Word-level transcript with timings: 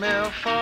mill 0.00 0.30
for 0.30 0.59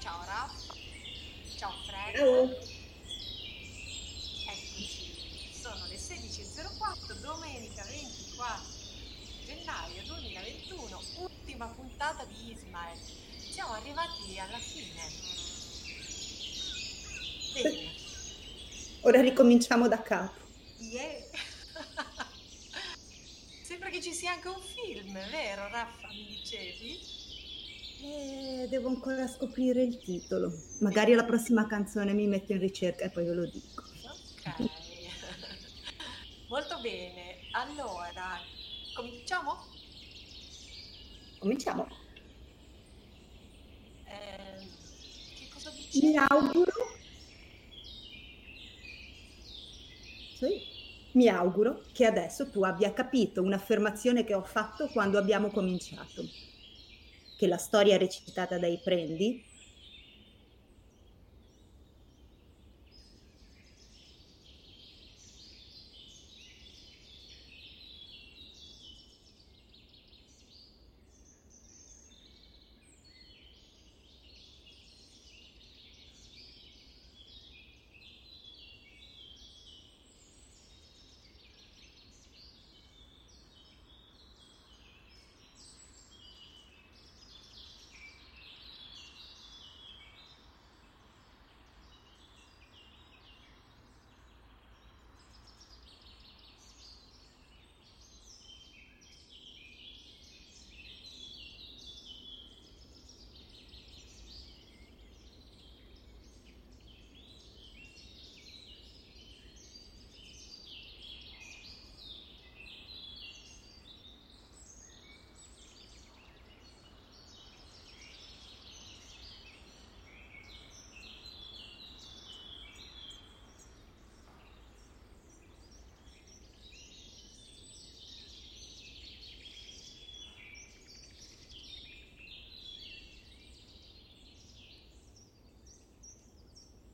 ciao 0.00 0.24
Raf, 0.24 0.52
ciao 1.56 1.72
Fred. 1.86 2.16
Ciao. 2.16 2.44
Eccoci, 4.46 5.12
sono 5.52 5.86
le 5.86 5.96
16.04, 5.96 7.20
domenica 7.20 7.84
24 7.84 8.62
gennaio 9.44 10.02
2021, 10.06 11.00
ultima 11.18 11.66
puntata 11.66 12.24
di 12.24 12.52
Ismael. 12.52 12.98
Siamo 13.50 13.72
arrivati 13.72 14.38
alla 14.38 14.58
fine. 14.58 15.02
Bene, 17.52 17.92
Ora 19.02 19.20
ricominciamo 19.20 19.86
da 19.88 20.00
capo. 20.02 20.32
yeah. 20.78 21.24
Sembra 23.62 23.90
che 23.90 24.00
ci 24.00 24.12
sia 24.14 24.32
anche 24.32 24.48
un 24.48 24.60
film, 24.60 25.12
vero 25.30 25.68
Raffa, 25.68 26.08
mi 26.08 26.26
dicevi? 26.26 27.19
Eh, 28.02 28.66
devo 28.68 28.88
ancora 28.88 29.26
scoprire 29.26 29.82
il 29.82 29.98
titolo. 29.98 30.50
Magari 30.78 31.12
alla 31.12 31.24
prossima 31.24 31.66
canzone 31.66 32.14
mi 32.14 32.26
metto 32.26 32.52
in 32.52 32.58
ricerca 32.58 33.04
e 33.04 33.10
poi 33.10 33.24
ve 33.24 33.34
lo 33.34 33.44
dico. 33.44 33.84
Ok, 33.84 34.70
molto 36.48 36.80
bene. 36.80 37.36
Allora, 37.52 38.38
cominciamo? 38.94 39.66
Cominciamo. 41.38 41.88
Eh, 44.04 44.66
che 45.36 45.48
cosa 45.52 45.70
dici? 45.70 46.06
Mi 46.06 46.16
auguro. 46.16 46.72
Sì. 50.38 50.68
Mi 51.12 51.28
auguro 51.28 51.82
che 51.92 52.06
adesso 52.06 52.48
tu 52.48 52.62
abbia 52.62 52.94
capito 52.94 53.42
un'affermazione 53.42 54.24
che 54.24 54.32
ho 54.32 54.42
fatto 54.44 54.86
quando 54.86 55.18
abbiamo 55.18 55.48
cominciato. 55.50 56.48
Che 57.40 57.46
la 57.46 57.56
storia 57.56 57.96
recitata 57.96 58.58
dai 58.58 58.78
prendi 58.84 59.42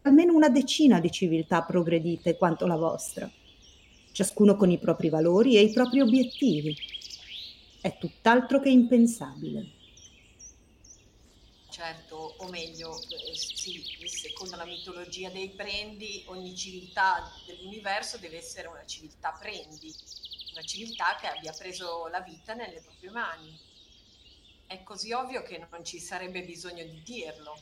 almeno 0.06 0.34
una 0.34 0.48
decina 0.48 1.00
di 1.00 1.10
civiltà 1.10 1.62
progredite 1.62 2.36
quanto 2.36 2.66
la 2.66 2.76
vostra, 2.76 3.28
ciascuno 4.12 4.54
con 4.54 4.70
i 4.70 4.78
propri 4.78 5.08
valori 5.08 5.56
e 5.56 5.62
i 5.62 5.72
propri 5.72 6.00
obiettivi. 6.00 6.76
È 7.80 7.98
tutt'altro 7.98 8.60
che 8.60 8.70
impensabile. 8.70 9.74
Certo, 11.68 12.36
o 12.38 12.48
meglio, 12.48 12.96
eh, 12.96 13.34
sì, 13.34 13.82
secondo 14.06 14.56
la 14.56 14.64
mitologia 14.64 15.28
dei 15.28 15.50
prendi, 15.50 16.22
ogni 16.28 16.56
civiltà 16.56 17.30
dell'universo 17.44 18.16
deve 18.16 18.38
essere 18.38 18.68
una 18.68 18.84
civiltà 18.86 19.36
prendi, 19.38 19.92
una 20.52 20.62
civiltà 20.62 21.16
che 21.20 21.26
abbia 21.26 21.52
preso 21.52 22.06
la 22.06 22.20
vita 22.20 22.54
nelle 22.54 22.80
proprie 22.80 23.10
mani. 23.10 23.58
È 24.66 24.82
così 24.84 25.12
ovvio 25.12 25.42
che 25.42 25.66
non 25.70 25.84
ci 25.84 25.98
sarebbe 25.98 26.42
bisogno 26.44 26.84
di 26.84 27.02
dirlo. 27.02 27.58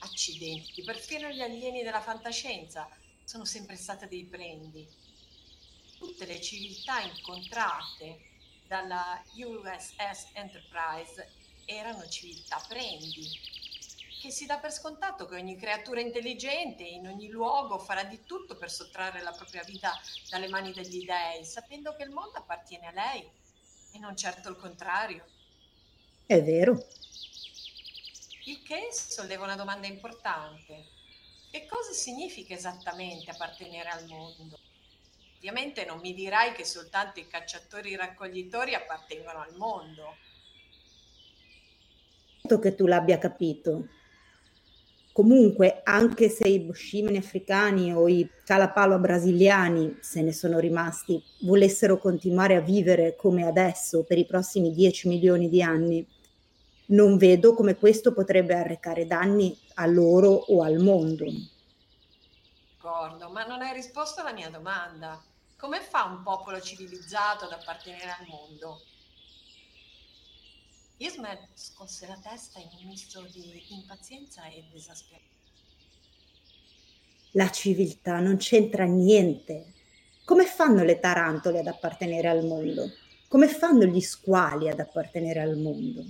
Accidenti, 0.00 0.82
perfino 0.82 1.28
gli 1.28 1.40
alieni 1.40 1.82
della 1.82 2.00
fantascienza 2.00 2.88
sono 3.24 3.44
sempre 3.44 3.76
state 3.76 4.06
dei 4.06 4.24
prendi. 4.24 4.86
Tutte 5.98 6.24
le 6.24 6.40
civiltà 6.40 7.00
incontrate 7.00 8.20
dalla 8.66 9.22
USS 9.34 10.28
Enterprise 10.34 11.32
erano 11.64 12.06
civiltà 12.08 12.64
prendi, 12.68 13.28
che 14.20 14.30
si 14.30 14.46
dà 14.46 14.58
per 14.58 14.72
scontato 14.72 15.26
che 15.26 15.36
ogni 15.36 15.56
creatura 15.56 16.00
intelligente 16.00 16.82
in 16.82 17.06
ogni 17.06 17.28
luogo 17.28 17.78
farà 17.78 18.04
di 18.04 18.24
tutto 18.24 18.56
per 18.56 18.70
sottrarre 18.70 19.22
la 19.22 19.32
propria 19.32 19.62
vita 19.64 19.92
dalle 20.30 20.48
mani 20.48 20.72
degli 20.72 21.04
dèi, 21.04 21.44
sapendo 21.44 21.94
che 21.96 22.04
il 22.04 22.10
mondo 22.10 22.38
appartiene 22.38 22.86
a 22.86 22.92
lei 22.92 23.28
e 23.92 23.98
non 23.98 24.16
certo 24.16 24.48
il 24.48 24.56
contrario. 24.56 25.26
È 26.26 26.42
vero. 26.42 26.86
Il 28.48 28.62
che 28.62 28.88
solleva 28.90 29.44
una 29.44 29.56
domanda 29.56 29.86
importante. 29.86 30.86
Che 31.50 31.66
cosa 31.68 31.92
significa 31.92 32.54
esattamente 32.54 33.30
appartenere 33.30 33.90
al 33.90 34.06
mondo? 34.06 34.58
Ovviamente 35.36 35.84
non 35.84 35.98
mi 35.98 36.14
dirai 36.14 36.52
che 36.52 36.64
soltanto 36.64 37.20
i 37.20 37.26
cacciatori 37.26 37.94
raccoglitori 37.94 38.74
appartengono 38.74 39.40
al 39.40 39.54
mondo. 39.54 40.16
Che 42.40 42.74
tu 42.74 42.86
l'abbia 42.86 43.18
capito. 43.18 43.86
Comunque, 45.12 45.82
anche 45.84 46.30
se 46.30 46.48
i 46.48 46.60
boschimani 46.60 47.18
africani 47.18 47.92
o 47.92 48.08
i 48.08 48.26
calapalo 48.46 48.98
brasiliani, 48.98 49.98
se 50.00 50.22
ne 50.22 50.32
sono 50.32 50.58
rimasti, 50.58 51.22
volessero 51.40 51.98
continuare 51.98 52.56
a 52.56 52.60
vivere 52.60 53.14
come 53.14 53.46
adesso 53.46 54.04
per 54.04 54.16
i 54.16 54.24
prossimi 54.24 54.72
10 54.72 55.08
milioni 55.08 55.50
di 55.50 55.60
anni, 55.62 56.06
non 56.88 57.16
vedo 57.16 57.54
come 57.54 57.76
questo 57.76 58.12
potrebbe 58.12 58.54
arrecare 58.54 59.06
danni 59.06 59.58
a 59.74 59.86
loro 59.86 60.30
o 60.30 60.62
al 60.62 60.78
mondo. 60.78 61.24
D'accordo, 62.80 63.28
ma 63.30 63.44
non 63.44 63.60
hai 63.60 63.74
risposto 63.74 64.20
alla 64.20 64.32
mia 64.32 64.48
domanda. 64.48 65.22
Come 65.56 65.80
fa 65.80 66.04
un 66.04 66.22
popolo 66.22 66.60
civilizzato 66.60 67.44
ad 67.44 67.52
appartenere 67.52 68.10
al 68.18 68.26
mondo? 68.28 68.80
Ismet 70.98 71.48
scosse 71.54 72.06
la 72.06 72.18
testa 72.22 72.58
in 72.58 72.68
un 72.80 72.88
misto 72.88 73.22
di 73.30 73.66
impazienza 73.70 74.46
e 74.46 74.64
esasperazione. 74.74 75.36
La 77.32 77.50
civiltà 77.50 78.20
non 78.20 78.36
c'entra 78.36 78.84
niente. 78.84 79.74
Come 80.24 80.44
fanno 80.46 80.82
le 80.82 80.98
tarantole 80.98 81.58
ad 81.58 81.66
appartenere 81.66 82.28
al 82.28 82.44
mondo? 82.44 82.90
Come 83.28 83.48
fanno 83.48 83.84
gli 83.84 84.00
squali 84.00 84.68
ad 84.68 84.80
appartenere 84.80 85.40
al 85.40 85.56
mondo? 85.56 86.04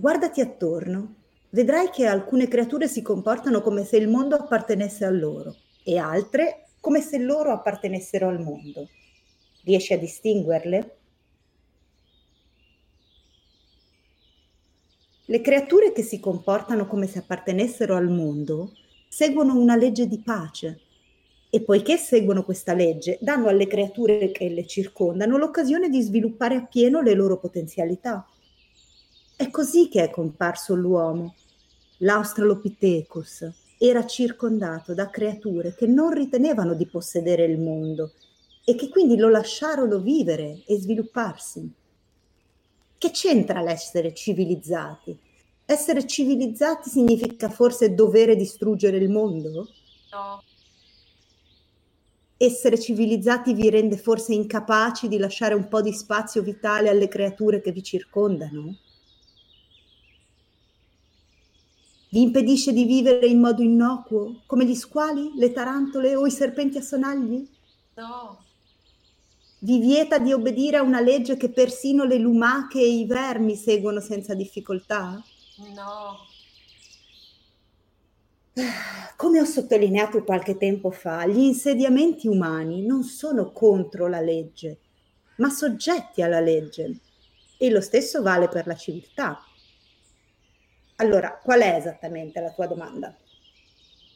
Guardati 0.00 0.40
attorno, 0.40 1.14
vedrai 1.50 1.90
che 1.90 2.06
alcune 2.06 2.46
creature 2.46 2.86
si 2.86 3.02
comportano 3.02 3.60
come 3.60 3.82
se 3.82 3.96
il 3.96 4.06
mondo 4.06 4.36
appartenesse 4.36 5.04
a 5.04 5.10
loro 5.10 5.56
e 5.82 5.98
altre 5.98 6.68
come 6.78 7.00
se 7.00 7.18
loro 7.18 7.50
appartenessero 7.50 8.28
al 8.28 8.40
mondo. 8.40 8.86
Riesci 9.64 9.94
a 9.94 9.98
distinguerle? 9.98 10.96
Le 15.24 15.40
creature 15.40 15.90
che 15.90 16.02
si 16.02 16.20
comportano 16.20 16.86
come 16.86 17.08
se 17.08 17.18
appartenessero 17.18 17.96
al 17.96 18.08
mondo 18.08 18.74
seguono 19.08 19.58
una 19.58 19.74
legge 19.74 20.06
di 20.06 20.20
pace 20.20 20.80
e 21.50 21.60
poiché 21.60 21.96
seguono 21.96 22.44
questa 22.44 22.72
legge 22.72 23.18
danno 23.20 23.48
alle 23.48 23.66
creature 23.66 24.30
che 24.30 24.48
le 24.48 24.64
circondano 24.64 25.36
l'occasione 25.38 25.88
di 25.88 26.00
sviluppare 26.02 26.54
appieno 26.54 27.00
le 27.00 27.14
loro 27.14 27.40
potenzialità. 27.40 28.24
È 29.38 29.50
così 29.50 29.88
che 29.88 30.02
è 30.02 30.10
comparso 30.10 30.74
l'uomo. 30.74 31.36
L'Australopithecus 31.98 33.48
era 33.78 34.04
circondato 34.04 34.94
da 34.94 35.10
creature 35.10 35.76
che 35.76 35.86
non 35.86 36.10
ritenevano 36.10 36.74
di 36.74 36.88
possedere 36.88 37.44
il 37.44 37.60
mondo 37.60 38.14
e 38.64 38.74
che 38.74 38.88
quindi 38.88 39.16
lo 39.16 39.28
lasciarono 39.28 40.00
vivere 40.00 40.64
e 40.66 40.80
svilupparsi. 40.80 41.72
Che 42.98 43.10
c'entra 43.12 43.62
l'essere 43.62 44.12
civilizzati? 44.12 45.16
Essere 45.64 46.04
civilizzati 46.04 46.90
significa 46.90 47.48
forse 47.48 47.94
dovere 47.94 48.34
distruggere 48.34 48.96
il 48.96 49.08
mondo? 49.08 49.68
No, 50.10 50.42
Essere 52.36 52.76
civilizzati 52.76 53.54
vi 53.54 53.70
rende 53.70 53.98
forse 53.98 54.34
incapaci 54.34 55.06
di 55.06 55.16
lasciare 55.16 55.54
un 55.54 55.68
po' 55.68 55.80
di 55.80 55.92
spazio 55.92 56.42
vitale 56.42 56.88
alle 56.88 57.06
creature 57.06 57.60
che 57.60 57.70
vi 57.70 57.84
circondano? 57.84 58.78
Vi 62.10 62.20
impedisce 62.20 62.74
di 62.74 62.84
vivere 62.84 63.26
in 63.26 63.40
modo 63.40 63.62
innocuo, 63.62 64.42
come 64.44 64.66
gli 64.66 64.74
squali, 64.74 65.32
le 65.36 65.52
tarantole 65.52 66.14
o 66.16 66.26
i 66.26 66.30
serpenti 66.30 66.76
a 66.76 66.82
sonagli? 66.82 67.48
no, 67.96 68.46
Vi 69.60 69.78
vieta 69.78 70.18
di 70.18 70.32
obbedire 70.32 70.78
a 70.78 70.82
una 70.82 70.98
legge 71.00 71.36
che 71.36 71.52
persino 71.52 72.02
le 72.02 72.18
lumache 72.18 72.80
e 72.80 72.88
i 72.88 73.06
vermi 73.06 73.54
seguono 73.54 74.00
senza 74.00 74.34
difficoltà? 74.34 75.24
no. 75.74 76.32
Come 79.16 79.40
ho 79.40 79.44
sottolineato 79.44 80.24
qualche 80.24 80.56
tempo 80.56 80.90
fa, 80.90 81.26
gli 81.26 81.38
insediamenti 81.40 82.28
umani 82.28 82.84
non 82.84 83.02
sono 83.02 83.52
contro 83.52 84.06
la 84.08 84.20
legge, 84.20 84.80
ma 85.36 85.48
soggetti 85.50 86.22
alla 86.22 86.40
legge. 86.40 87.00
E 87.56 87.70
lo 87.70 87.80
stesso 87.80 88.22
vale 88.22 88.48
per 88.48 88.66
la 88.66 88.76
civiltà. 88.76 89.47
Allora, 91.00 91.38
qual 91.38 91.60
è 91.60 91.76
esattamente 91.76 92.40
la 92.40 92.50
tua 92.50 92.66
domanda? 92.66 93.16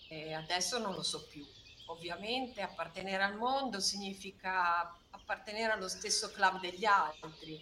E 0.09 0.33
adesso 0.33 0.79
non 0.79 0.95
lo 0.95 1.03
so 1.03 1.27
più. 1.31 1.45
Ovviamente 1.87 2.61
appartenere 2.61 3.23
al 3.23 3.37
mondo 3.37 3.79
significa 3.79 4.93
appartenere 5.11 5.73
allo 5.73 5.89
stesso 5.89 6.33
club 6.33 6.61
degli 6.61 6.85
altri. 6.85 7.61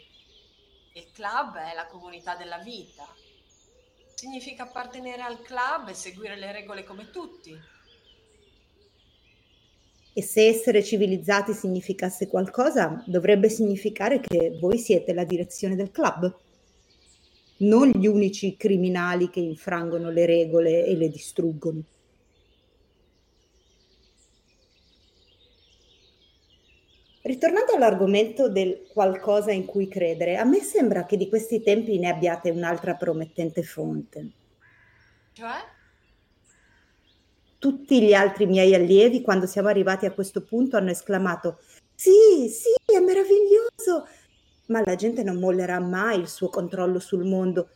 Il 0.94 1.10
club 1.12 1.56
è 1.56 1.74
la 1.74 1.86
comunità 1.86 2.34
della 2.34 2.58
vita. 2.58 3.06
Significa 4.14 4.62
appartenere 4.62 5.20
al 5.20 5.42
club 5.42 5.88
e 5.88 5.94
seguire 5.94 6.36
le 6.36 6.52
regole 6.52 6.84
come 6.84 7.10
tutti. 7.10 7.58
E 10.14 10.22
se 10.22 10.46
essere 10.46 10.82
civilizzati 10.82 11.52
significasse 11.52 12.26
qualcosa, 12.26 13.04
dovrebbe 13.06 13.50
significare 13.50 14.18
che 14.20 14.56
voi 14.58 14.78
siete 14.78 15.12
la 15.12 15.24
direzione 15.24 15.76
del 15.76 15.90
club, 15.90 16.34
non 17.60 17.90
gli 17.90 18.06
unici 18.06 18.56
criminali 18.56 19.30
che 19.30 19.40
infrangono 19.40 20.10
le 20.10 20.26
regole 20.26 20.84
e 20.84 20.96
le 20.96 21.08
distruggono. 21.08 21.82
Ritornando 27.22 27.72
all'argomento 27.72 28.48
del 28.48 28.86
qualcosa 28.88 29.52
in 29.52 29.66
cui 29.66 29.88
credere, 29.88 30.36
a 30.36 30.44
me 30.44 30.60
sembra 30.60 31.04
che 31.04 31.18
di 31.18 31.28
questi 31.28 31.60
tempi 31.62 31.98
ne 31.98 32.08
abbiate 32.08 32.48
un'altra 32.50 32.94
promettente 32.94 33.62
fonte. 33.62 34.30
Cioè? 35.34 35.78
Tutti 37.58 38.00
gli 38.00 38.14
altri 38.14 38.46
miei 38.46 38.74
allievi, 38.74 39.20
quando 39.20 39.46
siamo 39.46 39.68
arrivati 39.68 40.06
a 40.06 40.12
questo 40.12 40.44
punto, 40.44 40.78
hanno 40.78 40.90
esclamato: 40.90 41.58
Sì, 41.94 42.48
sì, 42.48 42.70
è 42.90 42.98
meraviglioso! 43.00 44.06
Ma 44.70 44.82
la 44.84 44.94
gente 44.94 45.22
non 45.22 45.38
mollerà 45.38 45.80
mai 45.80 46.20
il 46.20 46.28
suo 46.28 46.48
controllo 46.48 46.98
sul 46.98 47.24
mondo. 47.24 47.70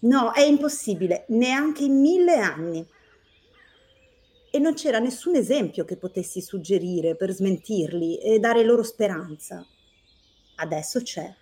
No, 0.00 0.32
è 0.32 0.42
impossibile, 0.42 1.26
neanche 1.28 1.84
in 1.84 2.00
mille 2.00 2.36
anni. 2.36 2.86
E 4.50 4.58
non 4.58 4.74
c'era 4.74 4.98
nessun 4.98 5.36
esempio 5.36 5.84
che 5.84 5.96
potessi 5.96 6.40
suggerire 6.40 7.16
per 7.16 7.32
smentirli 7.32 8.18
e 8.18 8.38
dare 8.38 8.64
loro 8.64 8.82
speranza. 8.82 9.64
Adesso 10.56 11.02
c'è. 11.02 11.34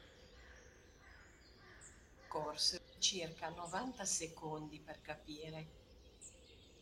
Corse 2.26 2.80
circa 2.98 3.50
90 3.50 4.04
secondi 4.04 4.80
per 4.80 5.00
capire. 5.02 5.66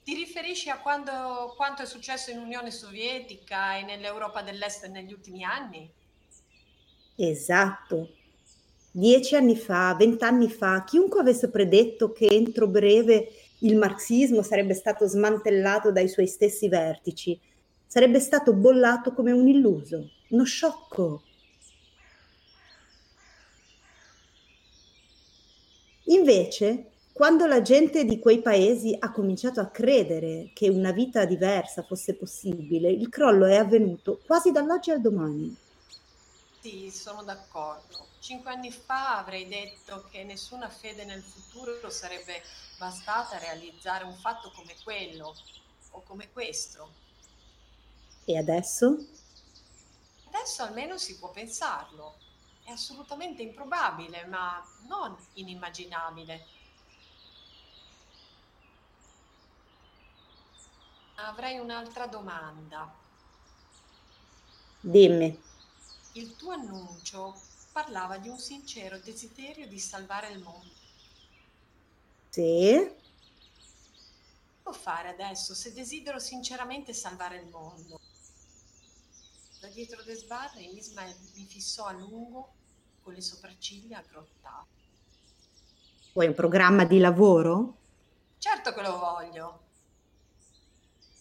Ti 0.03 0.15
riferisci 0.15 0.71
a 0.71 0.81
quando, 0.81 1.53
quanto 1.57 1.83
è 1.83 1.87
successo 1.87 2.31
in 2.31 2.39
Unione 2.39 2.71
Sovietica 2.71 3.77
e 3.77 3.83
nell'Europa 3.83 4.41
dell'Est 4.41 4.87
negli 4.87 5.13
ultimi 5.13 5.45
anni? 5.45 5.93
Esatto. 7.25 8.09
Dieci 8.91 9.37
anni 9.37 9.57
fa, 9.57 9.95
vent'anni 9.97 10.51
fa, 10.51 10.83
chiunque 10.83 11.21
avesse 11.21 11.51
predetto 11.51 12.11
che 12.11 12.27
entro 12.27 12.67
breve 12.67 13.29
il 13.61 13.77
marxismo 13.77 14.43
sarebbe 14.43 14.75
stato 14.75 15.07
smantellato 15.07 15.93
dai 15.93 16.09
suoi 16.09 16.27
stessi 16.27 16.67
vertici, 16.69 17.39
sarebbe 17.87 18.19
stato 18.19 18.53
bollato 18.55 19.13
come 19.13 19.31
un 19.31 19.47
illuso, 19.47 20.11
uno 20.31 20.43
sciocco. 20.43 21.23
Invece, 26.07 26.87
quando 27.13 27.47
la 27.47 27.63
gente 27.63 28.05
di 28.05 28.19
quei 28.19 28.43
paesi 28.43 28.97
ha 28.99 29.13
cominciato 29.13 29.61
a 29.61 29.69
credere 29.69 30.51
che 30.53 30.69
una 30.69 30.91
vita 30.91 31.25
diversa 31.25 31.85
fosse 31.85 32.17
possibile, 32.17 32.91
il 32.91 33.09
crollo 33.09 33.47
è 33.47 33.55
avvenuto 33.55 34.21
quasi 34.27 34.51
dall'oggi 34.51 34.91
al 34.91 35.01
domani. 35.01 35.57
Sì, 36.63 36.93
sono 36.93 37.25
d'accordo. 37.25 38.07
Cinque 38.21 38.53
anni 38.53 38.71
fa 38.71 39.19
avrei 39.19 39.49
detto 39.49 40.07
che 40.13 40.23
nessuna 40.23 40.69
fede 40.69 41.05
nel 41.05 41.21
futuro 41.21 41.91
sarebbe 41.91 42.41
bastata 42.79 43.35
a 43.35 43.41
realizzare 43.41 44.05
un 44.05 44.15
fatto 44.15 44.53
come 44.53 44.77
quello 44.85 45.35
o 45.91 46.03
come 46.03 46.31
questo. 46.31 46.89
E 48.27 48.39
adesso? 48.39 48.97
Adesso 50.29 50.63
almeno 50.63 50.99
si 50.99 51.19
può 51.19 51.33
pensarlo. 51.33 52.15
È 52.63 52.71
assolutamente 52.71 53.43
improbabile, 53.43 54.25
ma 54.27 54.65
non 54.87 55.17
inimmaginabile. 55.33 56.47
Avrei 61.17 61.59
un'altra 61.59 62.07
domanda. 62.07 62.89
Dimmi. 64.79 65.51
Il 66.13 66.37
tuo 66.37 66.53
annuncio 66.53 67.35
parlava 67.73 68.19
di 68.19 68.29
un 68.29 68.39
sincero 68.39 68.99
desiderio 68.99 69.67
di 69.67 69.79
salvare 69.79 70.29
il 70.29 70.43
mondo. 70.43 70.81
Sì? 72.29 73.01
devo 74.73 74.73
fare 74.73 75.09
adesso 75.11 75.55
se 75.55 75.73
desidero 75.73 76.19
sinceramente 76.19 76.95
salvare 76.95 77.37
il 77.37 77.47
mondo? 77.49 78.01
Da 79.61 79.69
dietro 79.69 80.03
le 80.05 80.15
sbarre 80.15 80.63
Ismael 80.63 81.15
mi 81.35 81.45
fissò 81.45 81.85
a 81.85 81.93
lungo 81.93 82.53
con 83.03 83.13
le 83.13 83.21
sopracciglia 83.21 83.99
aggrottate. 83.99 84.81
Vuoi 86.15 86.27
un 86.27 86.35
programma 86.35 86.85
di 86.85 86.99
lavoro? 86.99 87.77
Certo 88.39 88.73
che 88.73 88.83
lo 88.83 88.99
voglio. 88.99 89.61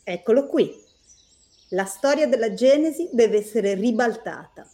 Eccolo 0.03 0.47
qui. 0.47 0.89
La 1.69 1.85
storia 1.85 2.27
della 2.27 2.53
Genesi 2.53 3.09
deve 3.13 3.37
essere 3.37 3.75
ribaltata. 3.75 4.67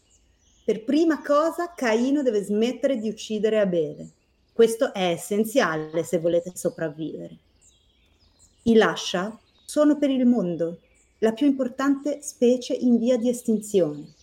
Per 0.68 0.84
prima 0.84 1.22
cosa, 1.22 1.72
Caino 1.74 2.24
deve 2.24 2.44
smettere 2.44 2.98
di 2.98 3.08
uccidere 3.08 3.62
Abele. 3.62 4.10
Questo 4.52 4.94
è 4.94 5.12
essenziale 5.12 6.04
se 6.04 6.20
volete 6.20 6.52
sopravvivere. 6.56 7.38
I 8.64 8.76
lascia 8.76 9.40
sono 9.64 9.98
per 9.98 10.10
il 10.10 10.26
mondo 10.26 10.80
la 11.20 11.32
più 11.32 11.48
importante 11.48 12.22
specie 12.22 12.74
in 12.74 12.98
via 12.98 13.16
di 13.16 13.30
estinzione. 13.30 14.14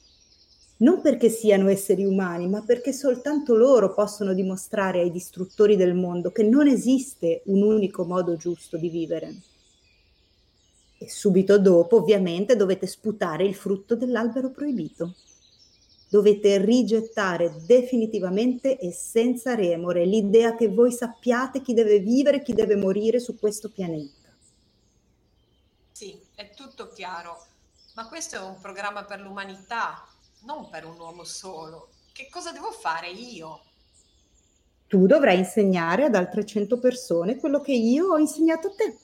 Non 0.80 1.00
perché 1.00 1.30
siano 1.30 1.70
esseri 1.70 2.04
umani, 2.04 2.46
ma 2.46 2.60
perché 2.60 2.92
soltanto 2.92 3.54
loro 3.54 3.94
possono 3.94 4.34
dimostrare 4.34 5.00
ai 5.00 5.10
distruttori 5.10 5.76
del 5.76 5.94
mondo 5.94 6.30
che 6.30 6.42
non 6.42 6.68
esiste 6.68 7.40
un 7.46 7.62
unico 7.62 8.04
modo 8.04 8.36
giusto 8.36 8.76
di 8.76 8.90
vivere. 8.90 9.34
E 10.98 11.08
subito 11.08 11.58
dopo, 11.58 11.96
ovviamente, 11.96 12.54
dovete 12.54 12.86
sputare 12.86 13.46
il 13.46 13.54
frutto 13.54 13.96
dell'albero 13.96 14.50
proibito. 14.50 15.14
Dovete 16.14 16.58
rigettare 16.58 17.52
definitivamente 17.66 18.78
e 18.78 18.92
senza 18.92 19.56
remore 19.56 20.04
l'idea 20.04 20.54
che 20.54 20.68
voi 20.68 20.92
sappiate 20.92 21.60
chi 21.60 21.74
deve 21.74 21.98
vivere 21.98 22.36
e 22.36 22.42
chi 22.44 22.52
deve 22.52 22.76
morire 22.76 23.18
su 23.18 23.36
questo 23.36 23.68
pianeta. 23.68 24.28
Sì, 25.90 26.16
è 26.36 26.50
tutto 26.54 26.86
chiaro, 26.86 27.44
ma 27.96 28.06
questo 28.06 28.36
è 28.36 28.38
un 28.38 28.60
programma 28.60 29.02
per 29.02 29.22
l'umanità, 29.22 30.06
non 30.42 30.70
per 30.70 30.84
un 30.84 30.96
uomo 31.00 31.24
solo. 31.24 31.88
Che 32.12 32.28
cosa 32.30 32.52
devo 32.52 32.70
fare 32.70 33.10
io? 33.10 33.62
Tu 34.86 35.06
dovrai 35.06 35.38
insegnare 35.38 36.04
ad 36.04 36.14
altre 36.14 36.46
cento 36.46 36.78
persone 36.78 37.38
quello 37.38 37.60
che 37.60 37.72
io 37.72 38.12
ho 38.12 38.18
insegnato 38.18 38.68
a 38.68 38.74
te 38.76 38.96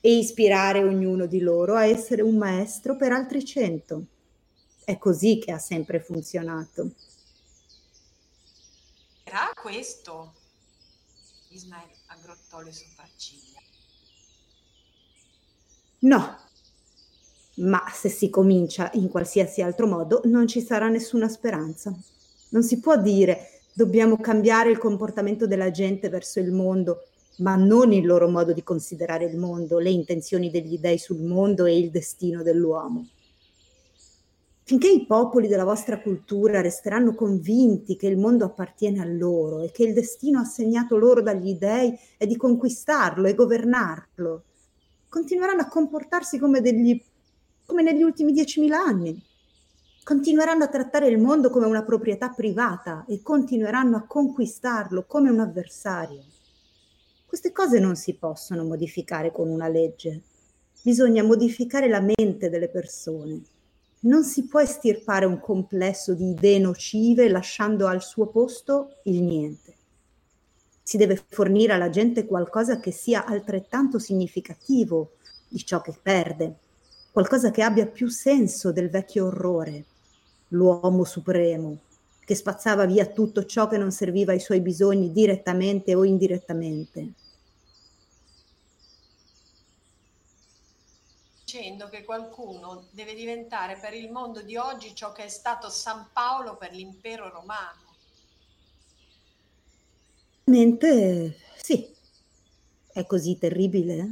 e 0.00 0.14
ispirare 0.16 0.84
ognuno 0.84 1.26
di 1.26 1.40
loro 1.40 1.74
a 1.74 1.86
essere 1.86 2.22
un 2.22 2.36
maestro 2.36 2.94
per 2.94 3.10
altri 3.10 3.44
cento. 3.44 4.04
È 4.84 4.98
così 4.98 5.38
che 5.38 5.52
ha 5.52 5.58
sempre 5.58 6.00
funzionato. 6.00 6.90
Era 9.24 9.50
questo? 9.54 10.34
Ismael 11.48 11.88
aggrottò 12.06 12.60
le 12.60 12.72
sopracciglia. 12.72 13.60
No, 16.00 16.36
ma 17.56 17.84
se 17.92 18.08
si 18.08 18.28
comincia 18.30 18.90
in 18.94 19.08
qualsiasi 19.08 19.62
altro 19.62 19.86
modo 19.86 20.22
non 20.24 20.46
ci 20.46 20.60
sarà 20.60 20.88
nessuna 20.88 21.28
speranza. 21.28 21.94
Non 22.48 22.62
si 22.62 22.80
può 22.80 23.00
dire 23.00 23.60
dobbiamo 23.72 24.18
cambiare 24.18 24.70
il 24.70 24.78
comportamento 24.78 25.46
della 25.46 25.70
gente 25.70 26.08
verso 26.08 26.40
il 26.40 26.50
mondo, 26.50 27.06
ma 27.38 27.56
non 27.56 27.92
il 27.92 28.04
loro 28.04 28.28
modo 28.28 28.52
di 28.52 28.62
considerare 28.62 29.24
il 29.26 29.36
mondo, 29.36 29.78
le 29.78 29.90
intenzioni 29.90 30.50
degli 30.50 30.78
dei 30.78 30.98
sul 30.98 31.20
mondo 31.20 31.64
e 31.66 31.78
il 31.78 31.90
destino 31.90 32.42
dell'uomo. 32.42 33.06
Finché 34.64 34.88
i 34.88 35.06
popoli 35.06 35.48
della 35.48 35.64
vostra 35.64 36.00
cultura 36.00 36.60
resteranno 36.60 37.14
convinti 37.14 37.96
che 37.96 38.06
il 38.06 38.16
mondo 38.16 38.44
appartiene 38.44 39.00
a 39.00 39.04
loro 39.04 39.60
e 39.60 39.72
che 39.72 39.82
il 39.82 39.92
destino 39.92 40.38
assegnato 40.38 40.96
loro 40.96 41.20
dagli 41.20 41.54
dei 41.54 41.98
è 42.16 42.26
di 42.26 42.36
conquistarlo 42.36 43.26
e 43.26 43.34
governarlo, 43.34 44.44
continueranno 45.08 45.62
a 45.62 45.66
comportarsi 45.66 46.38
come, 46.38 46.60
degli, 46.60 46.98
come 47.66 47.82
negli 47.82 48.02
ultimi 48.02 48.32
10.000 48.32 48.72
anni. 48.72 49.20
Continueranno 50.04 50.64
a 50.64 50.68
trattare 50.68 51.08
il 51.08 51.18
mondo 51.18 51.50
come 51.50 51.66
una 51.66 51.82
proprietà 51.82 52.28
privata 52.30 53.04
e 53.08 53.20
continueranno 53.20 53.96
a 53.96 54.06
conquistarlo 54.06 55.04
come 55.06 55.28
un 55.28 55.40
avversario. 55.40 56.22
Queste 57.26 57.50
cose 57.50 57.80
non 57.80 57.96
si 57.96 58.14
possono 58.14 58.62
modificare 58.62 59.32
con 59.32 59.48
una 59.48 59.68
legge. 59.68 60.22
Bisogna 60.82 61.22
modificare 61.22 61.88
la 61.88 62.00
mente 62.00 62.48
delle 62.48 62.68
persone. 62.68 63.42
Non 64.04 64.24
si 64.24 64.46
può 64.46 64.60
estirpare 64.60 65.26
un 65.26 65.40
complesso 65.40 66.14
di 66.14 66.30
idee 66.30 66.58
nocive 66.58 67.28
lasciando 67.28 67.86
al 67.86 68.02
suo 68.02 68.26
posto 68.26 68.96
il 69.04 69.22
niente 69.22 69.74
si 70.82 70.96
deve 70.96 71.24
fornire 71.28 71.72
alla 71.72 71.90
gente 71.90 72.26
qualcosa 72.26 72.80
che 72.80 72.90
sia 72.90 73.24
altrettanto 73.24 73.98
significativo 73.98 75.12
di 75.48 75.64
ciò 75.64 75.80
che 75.80 75.94
perde, 76.00 76.56
qualcosa 77.12 77.50
che 77.50 77.62
abbia 77.62 77.86
più 77.86 78.08
senso 78.08 78.72
del 78.72 78.90
vecchio 78.90 79.26
orrore, 79.26 79.84
l'uomo 80.48 81.04
supremo, 81.04 81.78
che 82.24 82.34
spazzava 82.34 82.84
via 82.84 83.06
tutto 83.06 83.44
ciò 83.46 83.68
che 83.68 83.78
non 83.78 83.92
serviva 83.92 84.32
ai 84.32 84.40
suoi 84.40 84.60
bisogni 84.60 85.12
direttamente 85.12 85.94
o 85.94 86.04
indirettamente. 86.04 87.12
Dicendo 91.52 91.90
che 91.90 92.02
qualcuno 92.02 92.86
deve 92.92 93.12
diventare 93.12 93.76
per 93.76 93.92
il 93.92 94.10
mondo 94.10 94.40
di 94.40 94.56
oggi 94.56 94.94
ciò 94.94 95.12
che 95.12 95.24
è 95.24 95.28
stato 95.28 95.68
San 95.68 96.08
Paolo 96.10 96.56
per 96.56 96.72
l'impero 96.72 97.28
romano. 97.28 97.94
Mente, 100.44 101.36
sì. 101.62 101.94
È 102.90 103.04
così 103.04 103.36
terribile? 103.36 104.08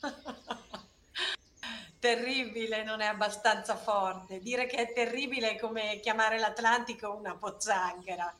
terribile 2.00 2.82
non 2.82 3.02
è 3.02 3.06
abbastanza 3.06 3.76
forte. 3.76 4.40
Dire 4.40 4.64
che 4.64 4.76
è 4.76 4.94
terribile 4.94 5.50
è 5.50 5.58
come 5.58 6.00
chiamare 6.00 6.38
l'Atlantico 6.38 7.14
una 7.14 7.36
pozzanghera. 7.36 8.34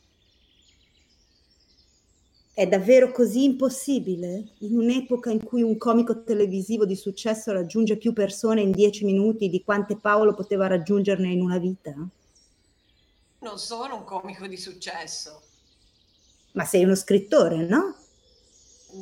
È 2.59 2.67
davvero 2.67 3.13
così 3.13 3.45
impossibile? 3.45 4.55
In 4.63 4.77
un'epoca 4.77 5.31
in 5.31 5.45
cui 5.45 5.63
un 5.63 5.79
comico 5.79 6.25
televisivo 6.25 6.85
di 6.85 6.97
successo 6.97 7.53
raggiunge 7.53 7.97
più 7.97 8.13
persone 8.13 8.63
in 8.63 8.73
dieci 8.73 9.05
minuti 9.05 9.49
di 9.49 9.63
quante 9.63 9.97
Paolo 9.97 10.35
poteva 10.35 10.67
raggiungerne 10.67 11.31
in 11.31 11.41
una 11.41 11.59
vita? 11.59 11.95
Non 13.39 13.59
sono 13.61 13.95
un 13.95 14.03
comico 14.03 14.49
di 14.49 14.57
successo. 14.57 15.41
Ma 16.55 16.65
sei 16.65 16.83
uno 16.83 16.97
scrittore, 16.97 17.59
no? 17.59 17.95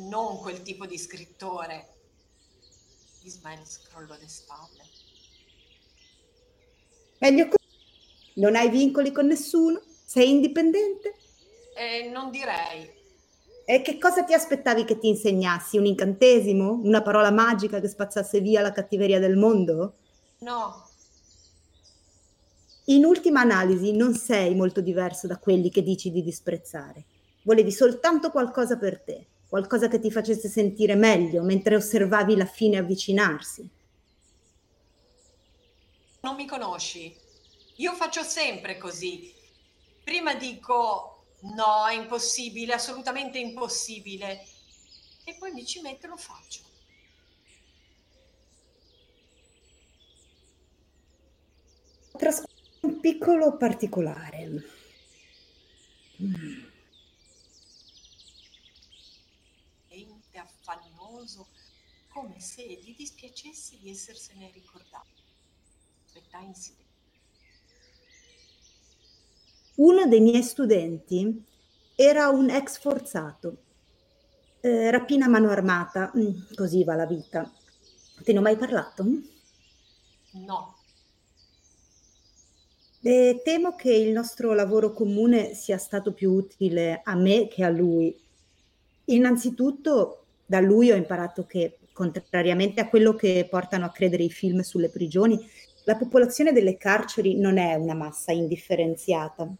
Non 0.07 0.37
quel 0.37 0.61
tipo 0.61 0.85
di 0.85 0.99
scrittore. 0.99 1.87
Ismael 3.23 3.65
scrollò 3.65 4.13
le 4.19 4.27
spalle. 4.27 4.83
Meglio 7.17 7.45
così. 7.45 8.35
Non 8.35 8.55
hai 8.55 8.69
vincoli 8.69 9.11
con 9.11 9.25
nessuno? 9.25 9.81
Sei 10.05 10.29
indipendente? 10.29 11.15
Eh, 11.75 12.07
non 12.11 12.29
direi. 12.29 12.96
E 13.69 13.81
che 13.81 13.97
cosa 13.97 14.23
ti 14.23 14.33
aspettavi 14.33 14.85
che 14.85 14.97
ti 14.97 15.09
insegnassi? 15.09 15.77
Un 15.77 15.87
incantesimo? 15.87 16.79
Una 16.83 17.01
parola 17.01 17.31
magica 17.31 17.81
che 17.81 17.89
spazzasse 17.89 18.39
via 18.39 18.61
la 18.61 18.71
cattiveria 18.71 19.19
del 19.19 19.35
mondo? 19.35 19.95
No. 20.37 20.87
In 22.85 23.03
ultima 23.03 23.41
analisi 23.41 23.91
non 23.91 24.13
sei 24.13 24.55
molto 24.55 24.79
diverso 24.79 25.27
da 25.27 25.37
quelli 25.37 25.69
che 25.69 25.83
dici 25.83 26.11
di 26.11 26.23
disprezzare. 26.23 27.03
Volevi 27.43 27.73
soltanto 27.73 28.31
qualcosa 28.31 28.77
per 28.77 29.01
te, 29.01 29.25
qualcosa 29.49 29.89
che 29.89 29.99
ti 29.99 30.11
facesse 30.11 30.47
sentire 30.47 30.95
meglio 30.95 31.43
mentre 31.43 31.75
osservavi 31.75 32.37
la 32.37 32.45
fine 32.45 32.77
avvicinarsi. 32.77 33.69
Non 36.21 36.35
mi 36.35 36.47
conosci. 36.47 37.13
Io 37.75 37.91
faccio 37.95 38.23
sempre 38.23 38.77
così. 38.77 39.29
Prima 40.05 40.35
dico 40.35 41.16
no, 41.41 41.87
è 41.87 41.93
impossibile, 41.93 42.73
assolutamente 42.73 43.39
impossibile. 43.39 44.45
E 45.23 45.35
poi 45.35 45.51
mi 45.51 45.65
ci 45.65 45.81
metto 45.81 46.05
e 46.05 46.09
lo 46.09 46.17
faccio. 46.17 46.61
Trascorso 52.17 52.55
un 52.81 52.99
piccolo 52.99 53.57
particolare. 53.57 54.63
Mm. 56.21 56.67
affannoso, 60.67 61.47
come 62.09 62.39
se 62.39 62.63
gli 62.63 62.95
dispiacesse 62.95 63.77
di 63.79 63.89
essersene 63.89 64.51
ricordato. 64.51 65.21
Aspetta 66.05 66.39
in 66.39 66.53
silenzio. 66.53 66.86
Uno 69.77 70.05
dei 70.07 70.19
miei 70.21 70.43
studenti 70.43 71.43
era 71.95 72.29
un 72.29 72.49
ex 72.49 72.79
forzato. 72.79 73.63
Eh, 74.59 74.91
rapina 74.91 75.25
a 75.25 75.29
mano 75.29 75.49
armata, 75.49 76.11
mm, 76.17 76.53
così 76.55 76.83
va 76.83 76.95
la 76.95 77.05
vita. 77.05 77.51
Te 78.23 78.33
ne 78.33 78.39
ho 78.39 78.41
mai 78.41 78.57
parlato? 78.57 79.03
No. 80.45 80.59
E 83.01 83.41
temo 83.43 83.75
che 83.75 83.93
il 83.93 84.11
nostro 84.11 84.53
lavoro 84.53 84.91
comune 84.91 85.53
sia 85.53 85.77
stato 85.77 86.13
più 86.13 86.31
utile 86.33 87.01
a 87.03 87.15
me 87.15 87.47
che 87.47 87.63
a 87.63 87.69
lui. 87.69 88.15
Innanzitutto 89.05 90.23
Da 90.49 90.61
lui 90.61 90.91
ho 90.91 90.95
imparato 90.95 91.45
che, 91.45 91.79
contrariamente 91.91 92.79
a 92.79 92.87
quello 92.89 93.15
che 93.15 93.45
portano 93.49 93.85
a 93.85 93.91
credere 93.91 94.23
i 94.23 94.29
film 94.31 94.61
sulle 94.61 94.89
prigioni, 94.89 95.37
la 95.83 95.97
popolazione 95.97 96.53
delle 96.53 96.77
carceri 96.77 97.37
non 97.37 97.57
è 97.57 97.75
una 97.75 97.93
massa 97.95 98.31
indifferenziata. 98.31 99.53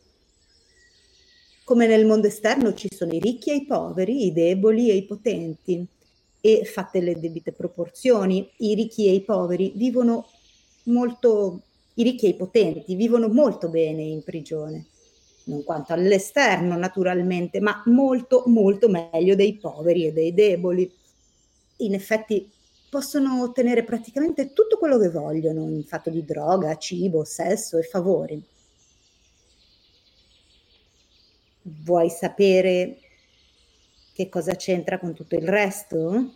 Come 1.67 1.85
nel 1.85 2.05
mondo 2.05 2.27
esterno 2.27 2.73
ci 2.73 2.87
sono 2.89 3.11
i 3.11 3.19
ricchi 3.19 3.51
e 3.51 3.55
i 3.55 3.65
poveri, 3.65 4.27
i 4.27 4.31
deboli 4.31 4.89
e 4.89 4.93
i 4.93 5.03
potenti, 5.03 5.85
e 6.39 6.63
fatte 6.63 7.01
le 7.01 7.19
debite 7.19 7.51
proporzioni, 7.51 8.49
i 8.59 8.73
ricchi 8.73 9.07
e 9.07 9.11
i 9.11 9.21
poveri 9.21 9.73
vivono 9.75 10.29
molto, 10.83 11.63
i 11.95 12.03
ricchi 12.03 12.27
e 12.27 12.29
i 12.29 12.35
potenti 12.35 12.95
vivono 12.95 13.27
molto 13.27 13.67
bene 13.67 14.01
in 14.01 14.23
prigione 14.23 14.85
non 15.47 15.65
quanto 15.65 15.91
all'esterno 15.91 16.77
naturalmente, 16.77 17.59
ma 17.59 17.83
molto 17.87 18.43
molto 18.45 18.87
meglio 18.87 19.35
dei 19.35 19.57
poveri 19.57 20.05
e 20.05 20.13
dei 20.13 20.33
deboli. 20.33 20.89
In 21.79 21.93
effetti 21.93 22.49
possono 22.89 23.43
ottenere 23.43 23.83
praticamente 23.83 24.53
tutto 24.53 24.77
quello 24.77 24.97
che 24.97 25.09
vogliono 25.09 25.67
in 25.69 25.83
fatto 25.83 26.09
di 26.09 26.23
droga, 26.23 26.77
cibo, 26.77 27.25
sesso 27.25 27.77
e 27.77 27.83
favori. 27.83 28.41
Vuoi 31.69 32.09
sapere 32.09 32.97
che 34.13 34.29
cosa 34.29 34.55
c'entra 34.55 34.97
con 34.99 35.13
tutto 35.13 35.35
il 35.35 35.45
resto? 35.45 36.31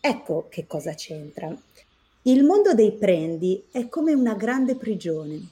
Ecco 0.00 0.46
che 0.48 0.66
cosa 0.66 0.94
c'entra. 0.94 1.54
Il 2.22 2.44
mondo 2.44 2.72
dei 2.72 2.92
prendi 2.92 3.64
è 3.70 3.86
come 3.90 4.14
una 4.14 4.32
grande 4.32 4.76
prigione 4.76 5.46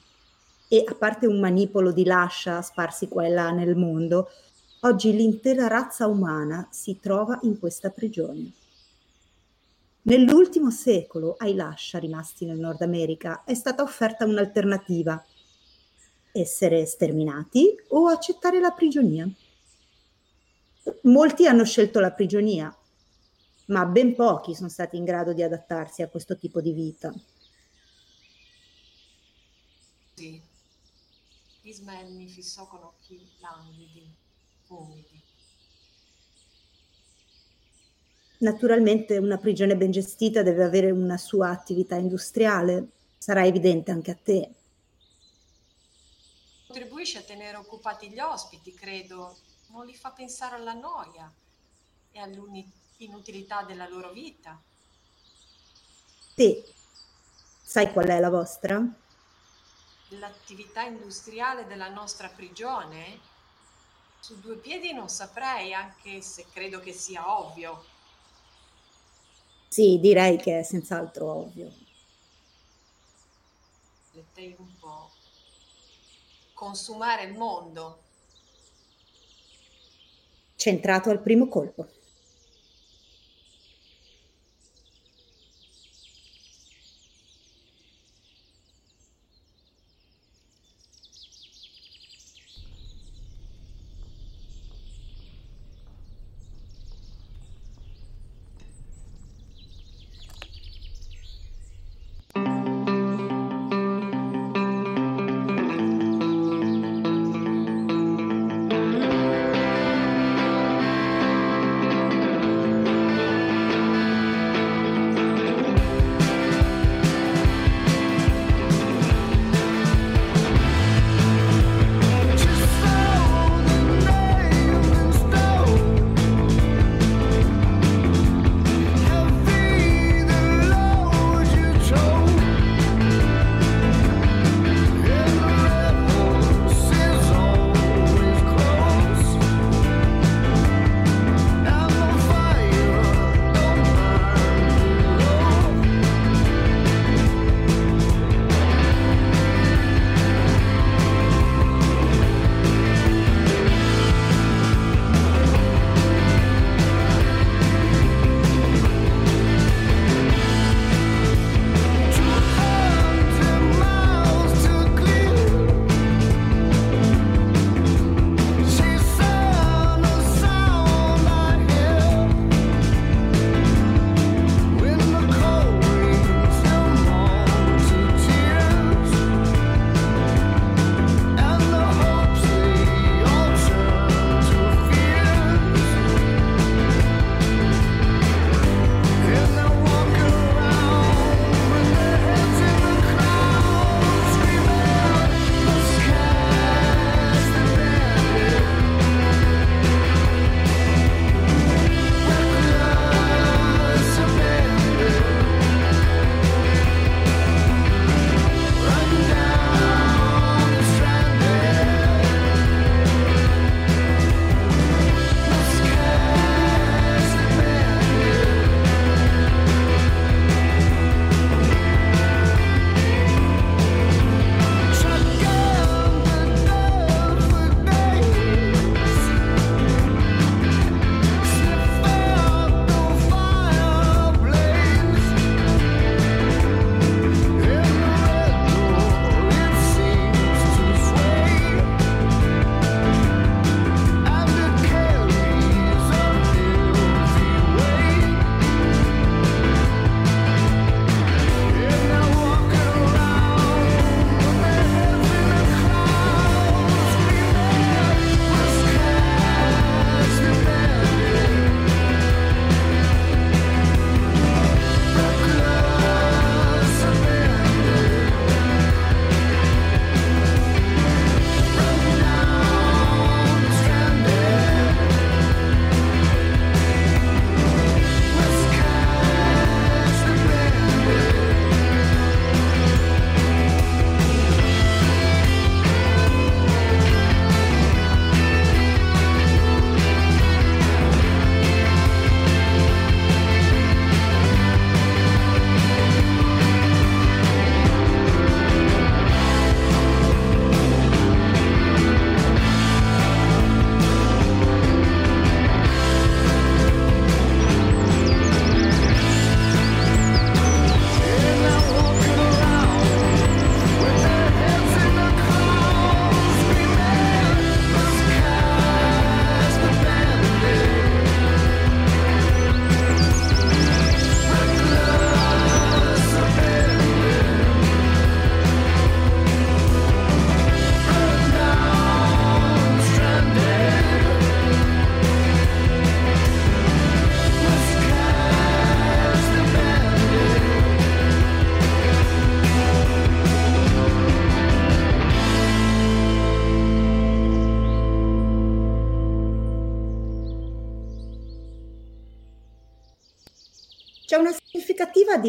e 0.67 0.83
a 0.87 0.95
parte 0.95 1.27
un 1.27 1.39
manipolo 1.39 1.91
di 1.91 2.03
lascia 2.03 2.63
sparsi 2.63 3.07
qua 3.07 3.27
e 3.27 3.29
là 3.29 3.51
nel 3.51 3.75
mondo, 3.75 4.29
oggi 4.81 5.15
l'intera 5.15 5.67
razza 5.67 6.07
umana 6.07 6.67
si 6.71 6.99
trova 6.99 7.37
in 7.43 7.59
questa 7.59 7.91
prigione. 7.91 8.53
Nell'ultimo 10.01 10.71
secolo 10.71 11.35
ai 11.37 11.53
lascia 11.53 11.99
rimasti 11.99 12.45
nel 12.45 12.57
Nord 12.57 12.81
America 12.81 13.43
è 13.43 13.53
stata 13.53 13.83
offerta 13.83 14.25
un'alternativa, 14.25 15.23
essere 16.39 16.85
sterminati 16.85 17.75
o 17.89 18.07
accettare 18.07 18.59
la 18.59 18.71
prigionia. 18.71 19.29
Molti 21.03 21.47
hanno 21.47 21.65
scelto 21.65 21.99
la 21.99 22.11
prigionia, 22.11 22.75
ma 23.67 23.85
ben 23.85 24.15
pochi 24.15 24.55
sono 24.55 24.69
stati 24.69 24.97
in 24.97 25.03
grado 25.03 25.33
di 25.33 25.43
adattarsi 25.43 26.01
a 26.01 26.07
questo 26.07 26.37
tipo 26.37 26.61
di 26.61 26.71
vita. 26.71 27.13
Sì, 30.13 30.41
Ismael 31.61 32.11
mi 32.13 32.27
fissò 32.27 32.65
con 32.67 32.81
occhi 32.83 33.19
languidi, 33.39 34.09
umidi. 34.67 35.21
Naturalmente 38.39 39.17
una 39.17 39.37
prigione 39.37 39.75
ben 39.75 39.91
gestita 39.91 40.43
deve 40.43 40.63
avere 40.63 40.91
una 40.91 41.17
sua 41.17 41.49
attività 41.49 41.95
industriale, 41.95 42.87
sarà 43.17 43.45
evidente 43.45 43.91
anche 43.91 44.11
a 44.11 44.17
te. 44.21 44.51
Contribuisce 46.77 47.17
a 47.17 47.23
tenere 47.23 47.57
occupati 47.57 48.07
gli 48.07 48.19
ospiti, 48.19 48.71
credo, 48.71 49.35
non 49.69 49.83
li 49.87 49.95
fa 49.95 50.11
pensare 50.11 50.57
alla 50.57 50.73
noia 50.73 51.27
e 52.11 52.19
all'inutilità 52.19 53.63
della 53.63 53.87
loro 53.87 54.11
vita. 54.11 54.61
Te, 56.35 56.63
sai 57.63 57.91
qual 57.91 58.05
è 58.05 58.19
la 58.19 58.29
vostra? 58.29 58.79
l'attività 60.19 60.83
industriale 60.83 61.65
della 61.65 61.89
nostra 61.89 62.29
prigione? 62.29 63.21
Su 64.19 64.39
due 64.39 64.57
piedi 64.57 64.93
non 64.93 65.09
saprei, 65.09 65.73
anche 65.73 66.21
se 66.21 66.45
credo 66.53 66.79
che 66.79 66.93
sia 66.93 67.39
ovvio. 67.39 67.85
Sì, 69.67 69.97
direi 69.99 70.37
che 70.37 70.59
è 70.59 70.63
senz'altro 70.63 71.25
ovvio. 71.25 71.73
Lettei 74.11 74.55
un 74.59 74.77
po'. 74.77 75.16
Consumare 76.57 77.25
il 77.25 77.37
mondo. 77.37 77.99
Centrato 80.55 81.11
al 81.11 81.21
primo 81.21 81.47
colpo. 81.47 81.87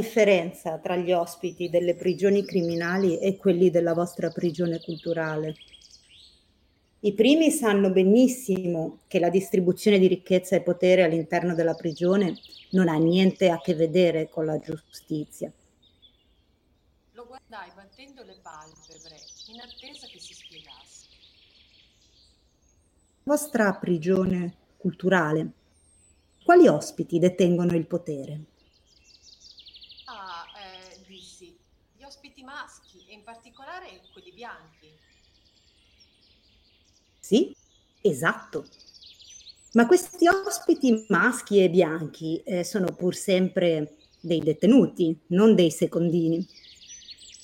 Differenza 0.09 0.79
tra 0.79 0.97
gli 0.97 1.13
ospiti 1.13 1.69
delle 1.69 1.95
prigioni 1.95 2.43
criminali 2.43 3.19
e 3.19 3.37
quelli 3.37 3.69
della 3.69 3.93
vostra 3.93 4.31
prigione 4.31 4.81
culturale. 4.81 5.55
I 7.01 7.13
primi 7.13 7.51
sanno 7.51 7.91
benissimo 7.91 9.01
che 9.07 9.21
la 9.21 9.29
distribuzione 9.29 9.99
di 9.99 10.07
ricchezza 10.07 10.57
e 10.57 10.63
potere 10.63 11.03
all'interno 11.05 11.55
della 11.55 11.75
prigione 11.75 12.39
non 12.71 12.89
ha 12.89 12.97
niente 12.97 13.51
a 13.51 13.61
che 13.61 13.75
vedere 13.75 14.31
con 14.31 14.47
la 14.47 14.59
giustizia. 14.59 15.53
Lo 17.13 17.27
guardai 17.27 17.71
battendo 17.77 18.25
le 18.25 18.39
palpebre, 18.43 19.17
in 19.53 19.61
attesa 19.61 20.07
che 20.07 20.19
si 20.19 20.33
spiegasse. 20.33 21.07
Vostra 23.25 23.75
prigione 23.75 24.55
culturale. 24.79 25.51
Quali 26.43 26.67
ospiti 26.67 27.19
detengono 27.19 27.77
il 27.77 27.87
potere? 27.87 28.57
Ah, 30.11 30.47
eh, 30.57 31.01
dissi, 31.07 31.55
gli 31.95 32.03
ospiti 32.03 32.43
maschi 32.43 33.05
e 33.09 33.13
in 33.13 33.23
particolare 33.23 34.01
quelli 34.11 34.33
bianchi. 34.33 34.91
Sì, 37.29 37.55
esatto. 38.01 38.67
Ma 39.73 39.87
questi 39.87 40.27
ospiti 40.27 41.05
maschi 41.09 41.63
e 41.63 41.69
bianchi 41.69 42.43
eh, 42.43 42.65
sono 42.65 42.95
pur 42.95 43.15
sempre 43.15 43.97
dei 44.19 44.41
detenuti, 44.41 45.15
non 45.27 45.55
dei 45.55 45.71
secondini. 45.71 46.43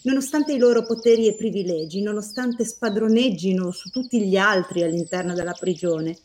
Nonostante 0.05 0.55
i 0.55 0.59
loro 0.59 0.87
poteri 0.87 1.29
e 1.29 1.35
privilegi, 1.35 2.01
nonostante 2.01 2.64
spadroneggino 2.64 3.70
su 3.73 3.90
tutti 3.90 4.27
gli 4.27 4.38
altri 4.38 4.83
all'interno 4.83 5.35
della 5.35 5.53
prigione, 5.53 6.16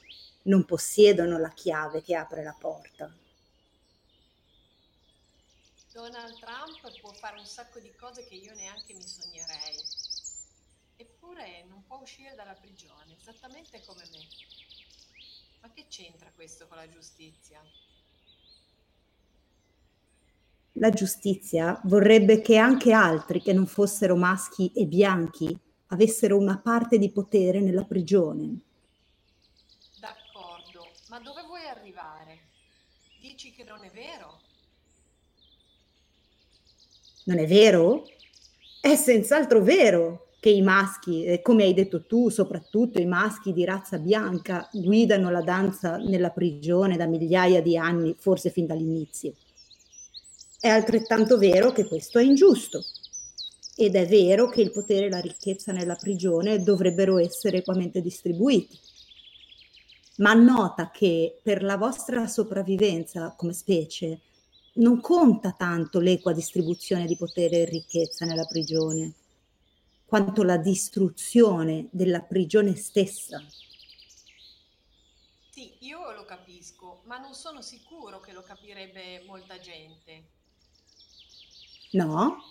non 0.43 0.63
possiedono 0.63 1.37
la 1.37 1.51
chiave 1.51 2.01
che 2.01 2.15
apre 2.15 2.43
la 2.43 2.55
porta. 2.57 3.13
Donald 5.91 6.39
Trump 6.39 6.97
può 7.01 7.11
fare 7.11 7.37
un 7.37 7.45
sacco 7.45 7.79
di 7.79 7.91
cose 7.99 8.23
che 8.23 8.35
io 8.35 8.53
neanche 8.53 8.93
mi 8.93 9.05
sognerei. 9.05 10.07
Eppure 11.01 11.63
non 11.69 11.81
può 11.87 11.99
uscire 12.01 12.35
dalla 12.35 12.55
prigione, 12.55 13.08
esattamente 13.19 13.81
come 13.85 14.03
me. 14.11 14.19
Ma 15.61 15.71
che 15.73 15.85
c'entra 15.87 16.31
questo 16.33 16.67
con 16.67 16.77
la 16.77 16.89
giustizia? 16.89 17.61
La 20.73 20.89
giustizia 20.89 21.79
vorrebbe 21.83 22.41
che 22.41 22.55
anche 22.57 22.93
altri 22.93 23.41
che 23.41 23.51
non 23.51 23.67
fossero 23.67 24.15
maschi 24.15 24.71
e 24.73 24.85
bianchi 24.85 25.57
avessero 25.87 26.37
una 26.37 26.57
parte 26.57 26.97
di 26.97 27.11
potere 27.11 27.59
nella 27.59 27.83
prigione. 27.83 28.61
D'accordo, 29.99 30.87
ma 31.09 31.19
dove 31.19 31.41
vuoi 31.43 31.67
arrivare? 31.67 32.47
Dici 33.19 33.51
che 33.51 33.63
non 33.65 33.83
è 33.83 33.89
vero? 33.91 34.39
Non 37.25 37.39
è 37.39 37.45
vero? 37.45 38.07
È 38.79 38.95
senz'altro 38.95 39.61
vero 39.61 40.28
che 40.39 40.49
i 40.49 40.61
maschi, 40.61 41.39
come 41.43 41.63
hai 41.63 41.73
detto 41.73 42.05
tu, 42.05 42.29
soprattutto 42.29 42.99
i 42.99 43.05
maschi 43.05 43.51
di 43.51 43.65
razza 43.65 43.97
bianca, 43.97 44.69
guidano 44.71 45.29
la 45.29 45.41
danza 45.41 45.97
nella 45.97 46.29
prigione 46.29 46.95
da 46.95 47.07
migliaia 47.07 47.61
di 47.61 47.77
anni, 47.77 48.15
forse 48.17 48.49
fin 48.49 48.65
dall'inizio. 48.65 49.33
È 50.59 50.67
altrettanto 50.67 51.37
vero 51.37 51.71
che 51.71 51.85
questo 51.85 52.19
è 52.19 52.23
ingiusto. 52.23 52.83
Ed 53.75 53.95
è 53.95 54.05
vero 54.07 54.49
che 54.49 54.61
il 54.61 54.71
potere 54.71 55.05
e 55.05 55.09
la 55.09 55.21
ricchezza 55.21 55.71
nella 55.71 55.95
prigione 55.95 56.61
dovrebbero 56.61 57.17
essere 57.17 57.57
equamente 57.57 58.01
distribuiti. 58.01 58.77
Ma 60.17 60.33
nota 60.33 60.91
che 60.91 61.39
per 61.41 61.63
la 61.63 61.77
vostra 61.77 62.27
sopravvivenza 62.27 63.33
come 63.37 63.53
specie 63.53 64.19
non 64.75 64.99
conta 64.99 65.55
tanto 65.57 65.99
l'equa 65.99 66.33
distribuzione 66.33 67.05
di 67.05 67.15
potere 67.15 67.61
e 67.61 67.65
ricchezza 67.65 68.25
nella 68.25 68.45
prigione, 68.45 69.13
quanto 70.09 70.41
la 70.41 70.57
distruzione 70.57 71.87
della 71.91 72.21
prigione 72.21 72.75
stessa. 72.75 73.45
Sì, 75.51 75.75
io 75.81 76.11
lo 76.13 76.25
capisco, 76.25 77.03
ma 77.05 77.19
non 77.19 77.35
sono 77.35 77.61
sicuro 77.61 78.19
che 78.19 78.33
lo 78.33 78.41
capirebbe 78.41 79.23
molta 79.27 79.59
gente. 79.59 80.23
No? 81.91 82.41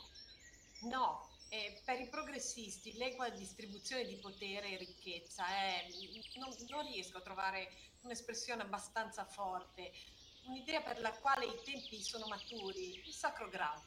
No, 0.83 1.29
eh, 1.49 1.81
per 1.85 2.01
i 2.01 2.09
progressisti 2.09 2.97
l'equa 2.97 3.29
distribuzione 3.31 4.05
di 4.05 4.15
potere 4.17 4.71
e 4.71 4.77
ricchezza 4.77 5.45
è, 5.49 5.85
non, 6.37 6.55
non 6.69 6.87
riesco 6.87 7.19
a 7.19 7.23
trovare 7.23 7.71
un'espressione 8.03 8.63
abbastanza 8.63 9.25
forte, 9.25 9.91
un'idea 10.47 10.81
per 10.83 11.01
la 11.01 11.11
quale 11.11 11.47
i 11.47 11.61
tempi 11.65 12.01
sono 12.01 12.29
maturi, 12.29 13.03
il 13.05 13.13
sacro 13.13 13.49
grado. 13.49 13.83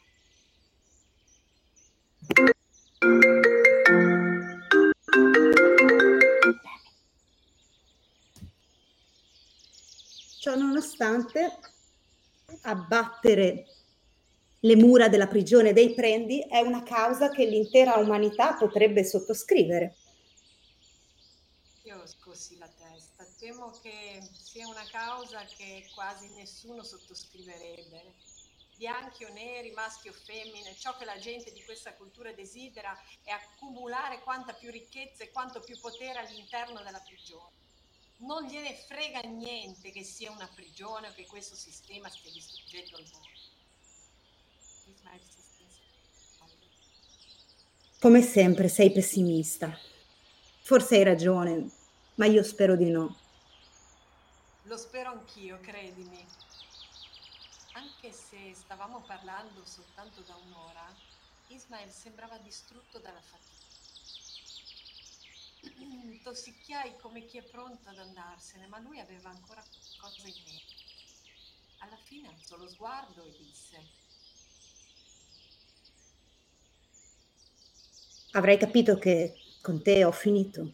Ciò 10.52 10.58
nonostante, 10.58 11.60
abbattere 12.64 13.68
le 14.60 14.76
mura 14.76 15.08
della 15.08 15.28
prigione 15.28 15.72
dei 15.72 15.94
prendi 15.94 16.42
è 16.42 16.60
una 16.60 16.84
causa 16.84 17.30
che 17.30 17.46
l'intera 17.46 17.96
umanità 17.96 18.56
potrebbe 18.56 19.06
sottoscrivere. 19.06 19.96
Io 21.84 22.06
scossi 22.06 22.58
la 22.58 22.68
testa, 22.68 23.26
temo 23.40 23.72
che 23.82 24.20
sia 24.44 24.68
una 24.68 24.84
causa 24.92 25.46
che 25.46 25.90
quasi 25.96 26.28
nessuno 26.36 26.84
sottoscriverebbe. 26.84 28.16
Bianchi 28.76 29.24
o 29.24 29.32
neri, 29.32 29.72
maschi 29.72 30.10
o 30.10 30.14
femmine, 30.14 30.76
ciò 30.78 30.98
che 30.98 31.06
la 31.06 31.18
gente 31.18 31.54
di 31.54 31.64
questa 31.64 31.94
cultura 31.94 32.34
desidera 32.34 32.94
è 33.24 33.32
accumulare 33.32 34.20
quanta 34.20 34.52
più 34.52 34.70
ricchezza 34.70 35.24
e 35.24 35.32
quanto 35.32 35.62
più 35.62 35.80
potere 35.80 36.20
all'interno 36.20 36.82
della 36.84 37.00
prigione. 37.00 37.61
Non 38.22 38.46
gliene 38.46 38.76
frega 38.76 39.22
niente 39.22 39.92
che 39.92 40.04
sia 40.04 40.32
una 40.32 40.48
prigione 40.54 41.08
o 41.08 41.14
che 41.14 41.26
questo 41.26 41.56
sistema 41.56 42.08
stia 42.08 42.32
distruggendo 42.32 43.00
il 43.00 43.10
mondo. 43.12 43.30
Come 48.00 48.22
sempre 48.22 48.68
sei 48.68 48.92
pessimista. 48.92 49.76
Forse 50.62 50.98
hai 50.98 51.04
ragione, 51.04 51.70
ma 52.16 52.26
io 52.28 52.44
spero 52.44 52.76
di 52.76 52.90
no. 52.92 53.18
Lo 54.64 54.78
spero 54.78 55.10
anch'io, 55.10 55.60
credimi. 55.60 56.24
Anche 57.74 58.12
se 58.12 58.54
stavamo 58.54 59.02
parlando 59.02 59.66
soltanto 59.66 60.22
da 60.22 60.36
un'ora, 60.36 60.96
Ismael 61.48 61.90
sembrava 61.90 62.38
distrutto 62.38 63.00
dalla 63.00 63.22
fatica. 63.22 63.61
Tossicchiai 66.24 66.98
come 66.98 67.26
chi 67.26 67.38
è 67.38 67.44
pronto 67.44 67.90
ad 67.90 67.98
andarsene, 67.98 68.68
ma 68.68 68.80
lui 68.80 69.00
aveva 69.00 69.30
ancora 69.30 69.64
qualcosa 69.98 70.28
in 70.28 70.44
mente. 70.46 70.74
Alla 71.80 71.98
fine 71.98 72.30
alzò 72.30 72.58
lo 72.58 72.70
sguardo 72.70 73.24
e 73.24 73.36
disse: 73.38 73.90
Avrai 78.32 78.58
capito 78.58 78.98
che 78.98 79.36
con 79.62 79.82
te 79.82 80.06
ho 80.06 80.12
finito. 80.12 80.72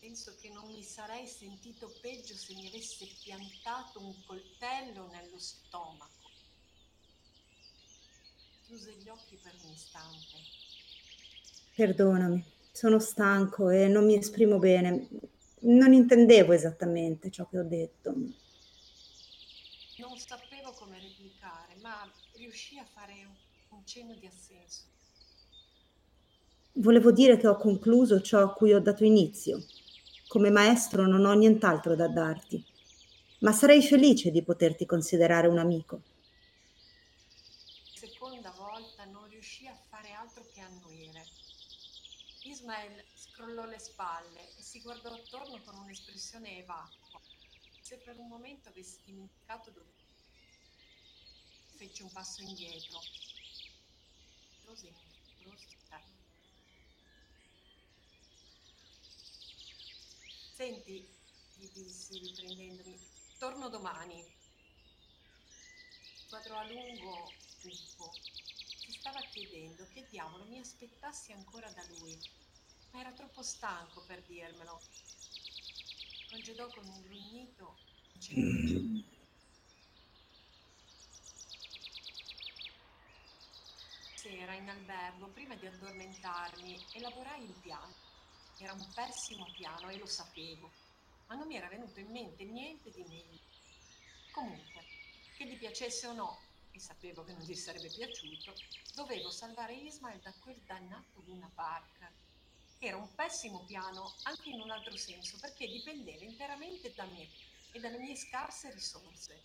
Penso 0.00 0.34
che 0.36 0.48
non 0.48 0.70
mi 0.72 0.82
sarei 0.82 1.26
sentito 1.26 1.92
peggio 2.00 2.34
se 2.34 2.54
mi 2.54 2.68
avesse 2.68 3.06
piantato 3.22 4.00
un 4.00 4.24
coltello 4.24 5.08
nello 5.08 5.38
stomaco. 5.38 6.30
Chiuse 8.64 8.94
gli 8.94 9.08
occhi 9.08 9.36
per 9.36 9.54
un 9.62 9.70
istante. 9.70 10.62
Perdonami, 11.74 12.53
sono 12.74 12.98
stanco 12.98 13.70
e 13.70 13.86
non 13.86 14.04
mi 14.04 14.16
esprimo 14.16 14.58
bene. 14.58 15.08
Non 15.60 15.92
intendevo 15.92 16.52
esattamente 16.52 17.30
ciò 17.30 17.46
che 17.48 17.60
ho 17.60 17.62
detto. 17.62 18.10
Non 19.98 20.18
sapevo 20.18 20.72
come 20.72 20.98
replicare, 20.98 21.76
ma 21.80 22.10
riuscì 22.34 22.76
a 22.76 22.84
fare 22.84 23.12
un, 23.12 23.78
un 23.78 23.86
cenno 23.86 24.16
di 24.16 24.26
assenso. 24.26 24.82
Volevo 26.72 27.12
dire 27.12 27.36
che 27.36 27.46
ho 27.46 27.56
concluso 27.56 28.20
ciò 28.20 28.42
a 28.42 28.52
cui 28.52 28.72
ho 28.72 28.80
dato 28.80 29.04
inizio. 29.04 29.64
Come 30.26 30.50
maestro 30.50 31.06
non 31.06 31.24
ho 31.26 31.32
nient'altro 31.32 31.94
da 31.94 32.08
darti, 32.08 32.62
ma 33.38 33.52
sarei 33.52 33.82
felice 33.82 34.32
di 34.32 34.42
poterti 34.42 34.84
considerare 34.84 35.46
un 35.46 35.58
amico. 35.58 36.00
Seconda 37.94 38.52
volta 38.58 39.04
non 39.04 39.28
riuscì 39.28 39.68
a 39.68 39.78
fare 39.88 40.10
altro 40.10 40.44
che 40.52 40.60
annuire. 40.60 41.22
Ismael 42.64 43.04
scrollò 43.12 43.66
le 43.66 43.78
spalle 43.78 44.54
e 44.56 44.62
si 44.62 44.80
guardò 44.80 45.12
attorno 45.12 45.60
con 45.60 45.76
un'espressione 45.76 46.64
vacua, 46.64 47.20
se 47.78 47.98
per 47.98 48.18
un 48.18 48.26
momento 48.26 48.70
avesse 48.70 49.02
dimenticato 49.04 49.70
dove 49.70 49.92
fece 51.76 52.04
un 52.04 52.10
passo 52.10 52.40
indietro. 52.40 53.02
Senti, 60.54 61.06
gli 61.52 61.68
dissi 61.68 62.16
riprendendomi, 62.16 62.98
torno 63.36 63.68
domani. 63.68 64.24
quadro 66.30 66.56
a 66.56 66.64
lungo 66.64 67.30
cupo. 67.60 68.10
Si 68.74 68.92
stava 68.92 69.20
chiedendo 69.20 69.86
che 69.88 70.06
diavolo 70.08 70.46
mi 70.46 70.58
aspettassi 70.58 71.32
ancora 71.32 71.70
da 71.70 71.84
lui, 71.88 72.18
ma 72.94 73.00
era 73.00 73.12
troppo 73.12 73.42
stanco 73.42 74.02
per 74.06 74.22
dirmelo. 74.22 74.80
Congedò 76.30 76.68
con 76.68 76.86
un 76.86 77.02
grugnito. 77.02 77.76
Sera 84.14 84.54
in 84.54 84.68
albergo, 84.68 85.26
prima 85.26 85.56
di 85.56 85.66
addormentarmi, 85.66 86.86
elaborai 86.92 87.42
il 87.42 87.54
piano. 87.60 87.92
Era 88.58 88.72
un 88.72 88.88
pessimo 88.94 89.50
piano 89.56 89.88
e 89.88 89.98
lo 89.98 90.06
sapevo, 90.06 90.70
ma 91.26 91.34
non 91.34 91.48
mi 91.48 91.56
era 91.56 91.66
venuto 91.66 91.98
in 91.98 92.10
mente 92.12 92.44
niente 92.44 92.92
di 92.92 93.02
meglio. 93.02 93.40
Comunque, 94.30 94.84
che 95.36 95.46
gli 95.46 95.58
piacesse 95.58 96.06
o 96.06 96.12
no, 96.12 96.38
e 96.70 96.78
sapevo 96.78 97.24
che 97.24 97.32
non 97.32 97.42
gli 97.42 97.54
sarebbe 97.54 97.88
piaciuto, 97.88 98.54
dovevo 98.94 99.30
salvare 99.30 99.74
Ismael 99.74 100.20
da 100.20 100.32
quel 100.34 100.60
dannato 100.64 101.22
Luna 101.24 101.50
Park. 101.52 102.22
Era 102.78 102.96
un 102.96 103.14
pessimo 103.14 103.64
piano 103.64 104.14
anche 104.24 104.50
in 104.50 104.60
un 104.60 104.70
altro 104.70 104.96
senso, 104.96 105.38
perché 105.38 105.66
dipendeva 105.66 106.24
interamente 106.24 106.92
da 106.94 107.04
me 107.04 107.28
e 107.72 107.80
dalle 107.80 107.98
mie 107.98 108.16
scarse 108.16 108.70
risorse. 108.72 109.42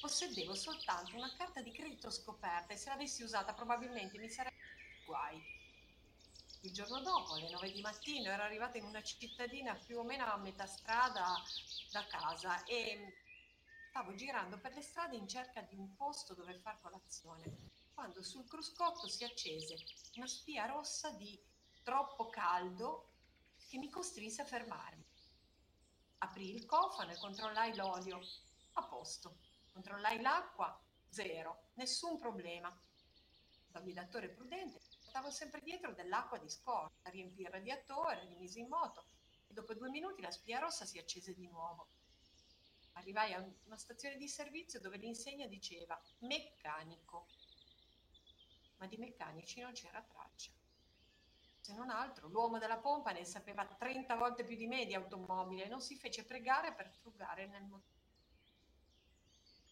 Possedevo 0.00 0.54
soltanto 0.54 1.16
una 1.16 1.34
carta 1.36 1.62
di 1.62 1.72
credito 1.72 2.10
scoperta 2.10 2.72
e 2.72 2.76
se 2.76 2.88
l'avessi 2.88 3.22
usata 3.22 3.54
probabilmente 3.54 4.18
mi 4.18 4.28
sarebbe 4.28 4.56
guai. 5.06 5.42
Il 6.62 6.72
giorno 6.72 7.00
dopo, 7.00 7.34
alle 7.34 7.50
9 7.50 7.72
di 7.72 7.80
mattino, 7.82 8.30
ero 8.30 8.42
arrivata 8.42 8.78
in 8.78 8.84
una 8.84 9.02
cittadina 9.02 9.74
più 9.74 9.98
o 9.98 10.02
meno 10.02 10.24
a 10.24 10.36
metà 10.38 10.66
strada 10.66 11.42
da 11.90 12.06
casa 12.06 12.64
e 12.64 13.14
stavo 13.90 14.14
girando 14.14 14.58
per 14.58 14.72
le 14.72 14.82
strade 14.82 15.16
in 15.16 15.28
cerca 15.28 15.60
di 15.60 15.76
un 15.76 15.94
posto 15.94 16.34
dove 16.34 16.58
far 16.58 16.80
colazione, 16.80 17.70
quando 17.92 18.22
sul 18.22 18.46
cruscotto 18.48 19.08
si 19.08 19.24
accese 19.24 19.76
una 20.14 20.26
spia 20.26 20.66
rossa 20.66 21.10
di 21.10 21.38
troppo 21.84 22.30
caldo 22.30 23.12
che 23.68 23.76
mi 23.76 23.90
costrinse 23.90 24.42
a 24.42 24.46
fermarmi. 24.46 25.04
Aprì 26.18 26.54
il 26.54 26.64
cofano 26.64 27.12
e 27.12 27.18
controllai 27.18 27.76
l'olio. 27.76 28.20
A 28.72 28.82
posto. 28.84 29.36
Controllai 29.70 30.20
l'acqua. 30.20 30.82
Zero. 31.08 31.68
Nessun 31.74 32.18
problema. 32.18 32.74
Da 33.68 33.80
guidatore 33.80 34.30
prudente 34.30 34.80
portavo 35.14 35.30
sempre 35.30 35.60
dietro 35.60 35.92
dell'acqua 35.92 36.38
di 36.38 36.48
scorta, 36.48 37.10
riempì 37.10 37.42
il 37.42 37.48
radiatore, 37.48 38.26
rimisi 38.26 38.60
in 38.60 38.68
moto 38.68 39.06
e 39.46 39.52
dopo 39.52 39.74
due 39.74 39.90
minuti 39.90 40.22
la 40.22 40.30
spia 40.30 40.58
rossa 40.58 40.86
si 40.86 40.98
accese 40.98 41.34
di 41.34 41.46
nuovo. 41.46 41.88
Arrivai 42.94 43.34
a 43.34 43.44
una 43.64 43.76
stazione 43.76 44.16
di 44.16 44.28
servizio 44.28 44.80
dove 44.80 44.96
l'insegna 44.96 45.46
diceva 45.46 46.00
meccanico, 46.20 47.26
ma 48.78 48.86
di 48.86 48.96
meccanici 48.96 49.60
non 49.60 49.72
c'era 49.72 50.02
traccia. 50.02 50.50
Se 51.64 51.72
non 51.72 51.88
altro, 51.88 52.28
l'uomo 52.28 52.58
della 52.58 52.76
pompa 52.76 53.10
ne 53.12 53.24
sapeva 53.24 53.64
30 53.64 54.16
volte 54.16 54.44
più 54.44 54.54
di 54.54 54.66
me 54.66 54.84
di 54.84 54.92
automobile 54.92 55.64
e 55.64 55.68
non 55.68 55.80
si 55.80 55.96
fece 55.96 56.22
pregare 56.22 56.74
per 56.74 56.90
frugare 56.90 57.46
nel 57.46 57.62
motore. 57.62 58.02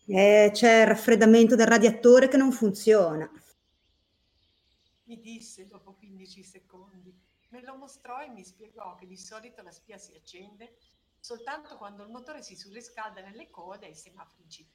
Eh, 0.06 0.50
c'è 0.54 0.80
il 0.80 0.86
raffreddamento 0.86 1.54
del 1.54 1.66
radiatore 1.66 2.28
che 2.28 2.38
non 2.38 2.50
funziona. 2.50 3.30
Mi 5.02 5.20
disse 5.20 5.66
dopo 5.66 5.92
15 5.92 6.42
secondi. 6.42 7.14
Me 7.50 7.60
lo 7.60 7.76
mostrò 7.76 8.22
e 8.22 8.30
mi 8.30 8.42
spiegò 8.42 8.94
che 8.94 9.06
di 9.06 9.18
solito 9.18 9.60
la 9.60 9.70
spia 9.70 9.98
si 9.98 10.14
accende 10.14 10.78
soltanto 11.20 11.76
quando 11.76 12.04
il 12.04 12.10
motore 12.10 12.42
si 12.42 12.56
surriscalda 12.56 13.20
nelle 13.20 13.50
code 13.50 13.84
e 13.84 13.90
i 13.90 13.94
semafori. 13.94 14.66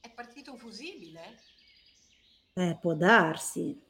È 0.00 0.10
partito 0.10 0.52
un 0.52 0.58
fusibile? 0.58 1.53
Eh, 2.56 2.78
può 2.80 2.94
darsi. 2.94 3.82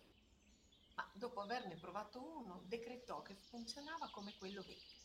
Ma 0.94 1.06
dopo 1.12 1.42
averne 1.42 1.76
provato 1.76 2.18
uno, 2.18 2.62
decretò 2.66 3.20
che 3.20 3.34
funzionava 3.34 4.08
come 4.10 4.32
quello 4.38 4.62
vecchio. 4.62 5.02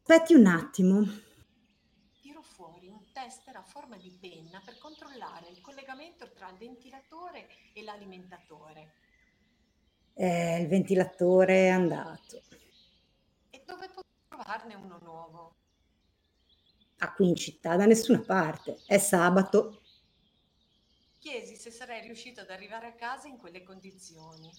Aspetti 0.00 0.32
un 0.32 0.46
attimo. 0.46 1.04
Tiro 2.22 2.40
fuori 2.40 2.88
un 2.88 3.12
tester 3.12 3.56
a 3.56 3.62
forma 3.62 3.98
di 3.98 4.10
penna 4.10 4.62
per 4.64 4.78
controllare 4.78 5.50
il 5.50 5.60
collegamento 5.60 6.32
tra 6.32 6.48
il 6.48 6.56
ventilatore 6.56 7.46
e 7.74 7.82
l'alimentatore. 7.82 8.94
Eh, 10.14 10.62
il 10.62 10.66
ventilatore 10.68 11.66
è 11.66 11.68
andato. 11.68 12.42
E 13.50 13.62
dove 13.66 13.86
posso 13.88 14.08
trovarne 14.28 14.74
uno 14.76 14.98
nuovo? 15.02 15.54
Ah, 17.00 17.12
qui 17.12 17.28
in 17.28 17.36
città, 17.36 17.76
da 17.76 17.84
nessuna 17.84 18.20
parte. 18.20 18.78
È 18.86 18.96
sabato. 18.96 19.79
Chiesi 21.20 21.54
se 21.54 21.70
sarei 21.70 22.00
riuscito 22.00 22.40
ad 22.40 22.48
arrivare 22.48 22.86
a 22.86 22.94
casa 22.94 23.28
in 23.28 23.36
quelle 23.36 23.62
condizioni. 23.62 24.50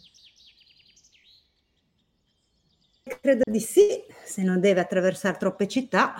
Credo 3.01 3.41
di 3.49 3.59
sì, 3.59 4.05
se 4.23 4.43
non 4.43 4.59
deve 4.59 4.79
attraversare 4.79 5.39
troppe 5.39 5.67
città. 5.67 6.13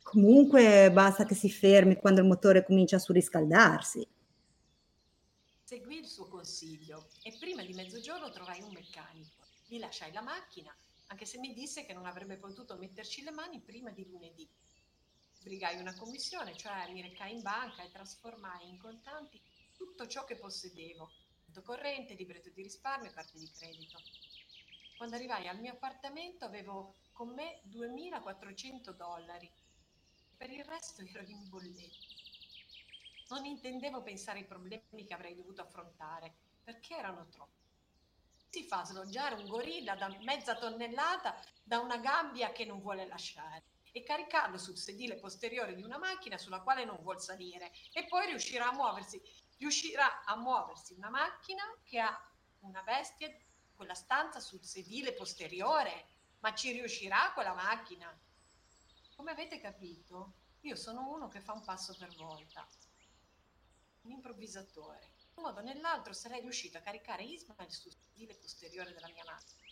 Comunque 0.00 0.92
basta 0.92 1.24
che 1.24 1.34
si 1.34 1.50
fermi 1.50 1.96
quando 1.96 2.20
il 2.20 2.28
motore 2.28 2.64
comincia 2.64 2.96
a 2.96 3.00
surriscaldarsi. 3.00 4.06
Seguì 5.64 5.98
il 5.98 6.06
suo 6.06 6.28
consiglio 6.28 7.08
e 7.24 7.36
prima 7.36 7.64
di 7.64 7.74
mezzogiorno 7.74 8.30
trovai 8.30 8.62
un 8.62 8.70
meccanico. 8.70 9.42
Gli 9.66 9.80
lasciai 9.80 10.12
la 10.12 10.22
macchina, 10.22 10.72
anche 11.08 11.26
se 11.26 11.38
mi 11.38 11.52
disse 11.52 11.84
che 11.84 11.94
non 11.94 12.06
avrebbe 12.06 12.36
potuto 12.36 12.76
metterci 12.76 13.24
le 13.24 13.32
mani 13.32 13.58
prima 13.58 13.90
di 13.90 14.06
lunedì. 14.06 14.48
Sbrigai 15.32 15.80
una 15.80 15.96
commissione, 15.96 16.56
cioè 16.56 16.92
mi 16.92 17.02
recai 17.02 17.32
in 17.32 17.42
banca 17.42 17.82
e 17.82 17.90
trasformai 17.90 18.68
in 18.68 18.78
contanti 18.78 19.40
tutto 19.80 20.06
ciò 20.06 20.24
che 20.24 20.36
possedevo, 20.36 21.10
conto 21.42 21.62
corrente, 21.62 22.12
libretto 22.12 22.50
di 22.50 22.60
risparmio 22.60 23.08
e 23.08 23.14
carte 23.14 23.38
di 23.38 23.50
credito. 23.50 23.98
Quando 24.98 25.16
arrivai 25.16 25.48
al 25.48 25.58
mio 25.58 25.72
appartamento 25.72 26.44
avevo 26.44 26.96
con 27.12 27.32
me 27.32 27.62
2.400 27.66 28.90
dollari. 28.90 29.50
Per 30.36 30.50
il 30.50 30.62
resto 30.66 31.00
ero 31.00 31.22
in 31.22 31.48
bolletta. 31.48 31.96
Non 33.30 33.46
intendevo 33.46 34.02
pensare 34.02 34.40
ai 34.40 34.44
problemi 34.44 35.06
che 35.06 35.14
avrei 35.14 35.34
dovuto 35.34 35.62
affrontare, 35.62 36.34
perché 36.62 36.96
erano 36.96 37.26
troppi. 37.30 37.64
Si 38.50 38.64
fa 38.64 38.84
sloggiare 38.84 39.36
un 39.36 39.46
gorilla 39.46 39.94
da 39.94 40.14
mezza 40.24 40.58
tonnellata 40.58 41.42
da 41.62 41.78
una 41.78 41.96
gabbia 41.96 42.52
che 42.52 42.66
non 42.66 42.82
vuole 42.82 43.06
lasciare 43.06 43.64
e 43.92 44.02
caricarlo 44.02 44.58
sul 44.58 44.76
sedile 44.76 45.16
posteriore 45.16 45.74
di 45.74 45.82
una 45.82 45.98
macchina 45.98 46.38
sulla 46.38 46.60
quale 46.60 46.84
non 46.84 46.98
vuol 47.00 47.20
salire 47.20 47.72
e 47.92 48.06
poi 48.06 48.26
riuscirà 48.26 48.68
a 48.68 48.74
muoversi. 48.74 49.20
Riuscirà 49.60 50.24
a 50.24 50.36
muoversi 50.36 50.94
una 50.94 51.10
macchina 51.10 51.62
che 51.84 51.98
ha 51.98 52.18
una 52.60 52.80
bestia, 52.80 53.30
quella 53.74 53.92
stanza 53.92 54.40
sul 54.40 54.64
sedile 54.64 55.12
posteriore, 55.12 56.06
ma 56.38 56.54
ci 56.54 56.72
riuscirà 56.72 57.30
quella 57.34 57.52
macchina? 57.52 58.10
Come 59.14 59.32
avete 59.32 59.60
capito, 59.60 60.32
io 60.60 60.76
sono 60.76 61.10
uno 61.10 61.28
che 61.28 61.42
fa 61.42 61.52
un 61.52 61.62
passo 61.62 61.94
per 61.94 62.08
volta, 62.16 62.66
un 64.04 64.12
improvvisatore. 64.12 65.12
In 65.18 65.32
un 65.34 65.42
modo 65.42 65.60
o 65.60 65.62
nell'altro 65.62 66.14
sarei 66.14 66.40
riuscito 66.40 66.78
a 66.78 66.80
caricare 66.80 67.24
Ismail 67.24 67.70
sul 67.70 67.92
sedile 67.92 68.36
posteriore 68.36 68.94
della 68.94 69.10
mia 69.10 69.24
macchina 69.26 69.66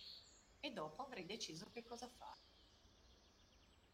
e 0.61 0.71
dopo 0.71 1.03
avrei 1.03 1.25
deciso 1.25 1.71
che 1.71 1.83
cosa 1.83 2.07
fare. 2.09 2.41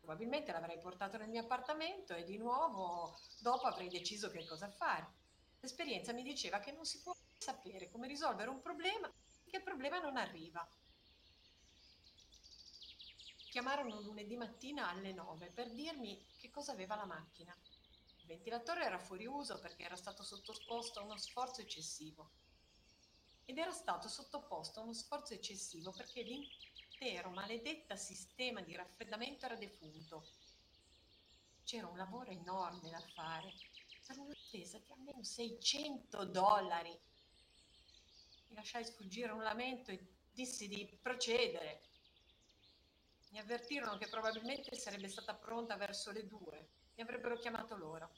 Probabilmente 0.01 0.51
l'avrei 0.51 0.81
portato 0.81 1.19
nel 1.19 1.29
mio 1.29 1.43
appartamento 1.43 2.15
e 2.15 2.25
di 2.25 2.37
nuovo 2.37 3.17
dopo 3.39 3.69
avrei 3.69 3.89
deciso 3.89 4.29
che 4.29 4.45
cosa 4.45 4.69
fare. 4.69 5.23
L'esperienza 5.65 6.13
mi 6.13 6.23
diceva 6.23 6.59
che 6.59 6.73
non 6.73 6.85
si 6.85 7.01
può 7.01 7.17
sapere 7.39 7.89
come 7.89 8.07
risolvere 8.07 8.51
un 8.51 8.61
problema 8.61 9.11
che 9.47 9.57
il 9.57 9.63
problema 9.63 9.99
non 9.99 10.19
arriva. 10.19 10.63
Chiamarono 13.49 14.03
lunedì 14.03 14.37
mattina 14.37 14.91
alle 14.91 15.15
9 15.15 15.53
per 15.53 15.73
dirmi 15.73 16.23
che 16.37 16.51
cosa 16.51 16.73
aveva 16.73 16.97
la 16.97 17.07
macchina. 17.07 17.57
Il 18.19 18.27
ventilatore 18.27 18.85
era 18.85 18.99
fuori 18.99 19.25
uso 19.25 19.59
perché 19.59 19.85
era 19.85 19.97
stato 19.97 20.23
sottoposto 20.23 21.01
a 21.01 21.05
uno 21.05 21.17
sforzo 21.17 21.63
eccessivo. 21.63 22.33
Ed 23.47 23.57
era 23.57 23.73
stato 23.73 24.07
sottoposto 24.07 24.81
a 24.81 24.83
uno 24.83 24.93
sforzo 24.93 25.33
eccessivo 25.33 25.93
perché 25.93 26.21
l'intero 26.21 27.31
maledetta 27.31 27.97
sistema 27.97 28.61
di 28.61 28.77
raffreddamento 28.77 29.47
era 29.47 29.57
defunto. 29.57 30.27
C'era 31.65 31.87
un 31.87 31.97
lavoro 31.97 32.31
enorme 32.31 32.91
da 32.91 33.01
fare 33.15 33.73
per 34.07 34.19
una 34.19 34.35
spesa 34.35 34.79
di 34.79 34.93
almeno 34.93 35.23
600 35.23 36.25
dollari. 36.27 36.97
Mi 38.49 38.55
lasciai 38.55 38.85
sfuggire 38.85 39.33
un 39.33 39.43
lamento 39.43 39.91
e 39.91 40.07
dissi 40.31 40.69
di 40.69 40.87
procedere. 41.01 41.83
Mi 43.31 43.39
avvertirono 43.39 43.97
che 43.97 44.09
probabilmente 44.09 44.77
sarebbe 44.77 45.09
stata 45.09 45.35
pronta 45.35 45.77
verso 45.77 46.13
le 46.13 46.27
due. 46.27 46.69
Mi 46.95 47.03
avrebbero 47.03 47.37
chiamato 47.37 47.77
loro. 47.77 48.13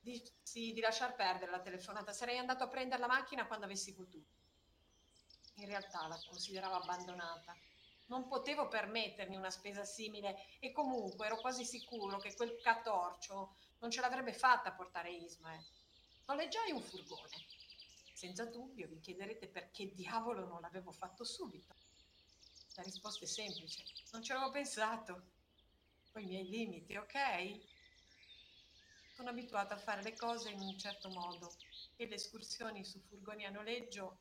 Dissi 0.00 0.72
di 0.72 0.80
lasciar 0.80 1.16
perdere 1.16 1.50
la 1.50 1.60
telefonata. 1.60 2.12
Sarei 2.12 2.38
andato 2.38 2.64
a 2.64 2.68
prendere 2.68 3.00
la 3.00 3.08
macchina 3.08 3.46
quando 3.46 3.64
avessi 3.64 3.94
potuto. 3.94 4.36
In 5.54 5.66
realtà 5.66 6.06
la 6.06 6.20
consideravo 6.28 6.74
abbandonata. 6.74 7.56
Non 8.06 8.28
potevo 8.28 8.68
permettermi 8.68 9.36
una 9.36 9.50
spesa 9.50 9.84
simile 9.84 10.36
e 10.60 10.70
comunque 10.72 11.26
ero 11.26 11.36
quasi 11.38 11.64
sicuro 11.64 12.18
che 12.18 12.34
quel 12.34 12.58
catorcio 12.60 13.56
non 13.80 13.90
ce 13.90 14.00
l'avrebbe 14.00 14.32
fatta 14.32 14.70
a 14.70 14.72
portare 14.72 15.10
Ismael. 15.10 15.64
Noleggiai 16.26 16.72
un 16.72 16.82
furgone. 16.82 17.46
Senza 18.12 18.44
dubbio 18.44 18.88
vi 18.88 18.98
chiederete 18.98 19.48
perché 19.48 19.92
diavolo 19.94 20.46
non 20.46 20.60
l'avevo 20.60 20.90
fatto 20.90 21.24
subito. 21.24 21.74
La 22.74 22.82
risposta 22.82 23.24
è 23.24 23.28
semplice, 23.28 23.82
non 24.12 24.22
ci 24.22 24.32
avevo 24.32 24.50
pensato. 24.50 25.30
Poi 26.12 26.24
i 26.24 26.26
miei 26.26 26.48
limiti, 26.48 26.96
ok? 26.96 27.60
Sono 29.14 29.30
abituata 29.30 29.74
a 29.74 29.78
fare 29.78 30.02
le 30.02 30.16
cose 30.16 30.50
in 30.50 30.60
un 30.60 30.78
certo 30.78 31.08
modo 31.10 31.52
e 31.96 32.06
le 32.06 32.14
escursioni 32.14 32.84
su 32.84 33.00
furgoni 33.00 33.44
a 33.46 33.50
noleggio 33.50 34.18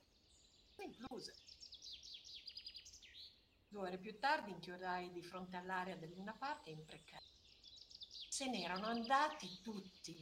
sono 0.76 0.88
incluse. 0.88 1.34
Due 3.67 3.82
ore 3.82 3.98
più 3.98 4.17
tardi 4.20 4.52
inchiodai 4.52 5.12
di 5.12 5.22
fronte 5.22 5.58
all'area 5.58 5.96
del 5.96 6.13
Luna 6.13 6.34
Park 6.34 6.67
e 6.67 6.72
imprecai. 6.72 7.37
Se 8.38 8.45
n'erano 8.45 8.86
andati 8.86 9.62
tutti. 9.63 10.15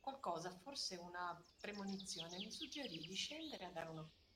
Qualcosa, 0.00 0.50
forse 0.50 0.96
una 0.96 1.38
premonizione, 1.60 2.38
mi 2.38 2.50
suggerì 2.50 2.98
di 2.98 3.14
scendere 3.14 3.66
a 3.66 3.70
dare 3.70 3.90
un'occhiata. 3.90 4.32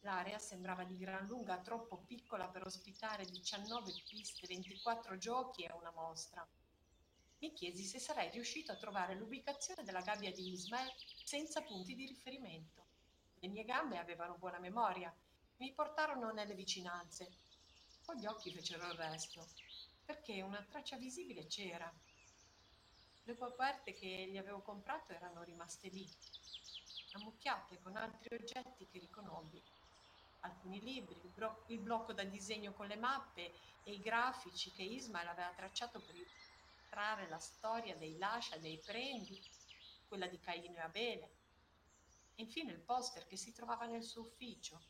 L'area 0.00 0.36
sembrava 0.40 0.82
di 0.82 0.96
gran 0.96 1.26
lunga 1.28 1.60
troppo 1.60 1.98
piccola 1.98 2.48
per 2.48 2.66
ospitare 2.66 3.24
19 3.24 3.92
piste, 4.08 4.48
24 4.48 5.16
giochi 5.16 5.62
e 5.62 5.72
una 5.74 5.92
mostra. 5.92 6.44
Mi 7.38 7.52
chiesi 7.52 7.84
se 7.84 8.00
sarei 8.00 8.28
riuscito 8.32 8.72
a 8.72 8.78
trovare 8.78 9.14
l'ubicazione 9.14 9.84
della 9.84 10.02
gabbia 10.02 10.32
di 10.32 10.50
Ismael 10.50 10.92
senza 11.22 11.62
punti 11.62 11.94
di 11.94 12.04
riferimento. 12.04 12.84
Le 13.38 13.46
mie 13.46 13.64
gambe 13.64 13.96
avevano 13.96 14.34
buona 14.38 14.58
memoria, 14.58 15.16
mi 15.58 15.72
portarono 15.72 16.32
nelle 16.32 16.54
vicinanze. 16.54 17.30
Poi 18.04 18.18
gli 18.18 18.26
occhi 18.26 18.52
fecero 18.52 18.90
il 18.90 18.98
resto, 18.98 19.46
perché 20.08 20.40
una 20.40 20.62
traccia 20.62 20.96
visibile 20.96 21.44
c'era. 21.48 21.92
Le 23.24 23.36
coperte 23.36 23.92
che 23.92 24.26
gli 24.30 24.38
avevo 24.38 24.62
comprato 24.62 25.12
erano 25.12 25.42
rimaste 25.42 25.88
lì, 25.88 26.08
ammucchiate 27.12 27.78
con 27.82 27.94
altri 27.94 28.34
oggetti 28.34 28.88
che 28.88 29.00
riconobbi 29.00 29.62
alcuni 30.40 30.80
libri, 30.80 31.20
il, 31.22 31.28
bro- 31.28 31.62
il 31.66 31.80
blocco 31.80 32.14
da 32.14 32.24
disegno 32.24 32.72
con 32.72 32.86
le 32.86 32.96
mappe 32.96 33.52
e 33.84 33.92
i 33.92 34.00
grafici 34.00 34.72
che 34.72 34.82
Ismail 34.82 35.28
aveva 35.28 35.52
tracciato 35.52 36.00
per 36.00 36.14
illustrare 36.14 37.28
la 37.28 37.38
storia 37.38 37.94
dei 37.94 38.16
lascia 38.16 38.56
dei 38.56 38.78
prendi, 38.78 39.38
quella 40.06 40.26
di 40.26 40.40
Caino 40.40 40.74
e 40.74 40.80
Abele. 40.80 41.36
E 42.34 42.44
infine 42.44 42.72
il 42.72 42.80
poster 42.80 43.26
che 43.26 43.36
si 43.36 43.52
trovava 43.52 43.84
nel 43.84 44.04
suo 44.04 44.22
ufficio, 44.22 44.80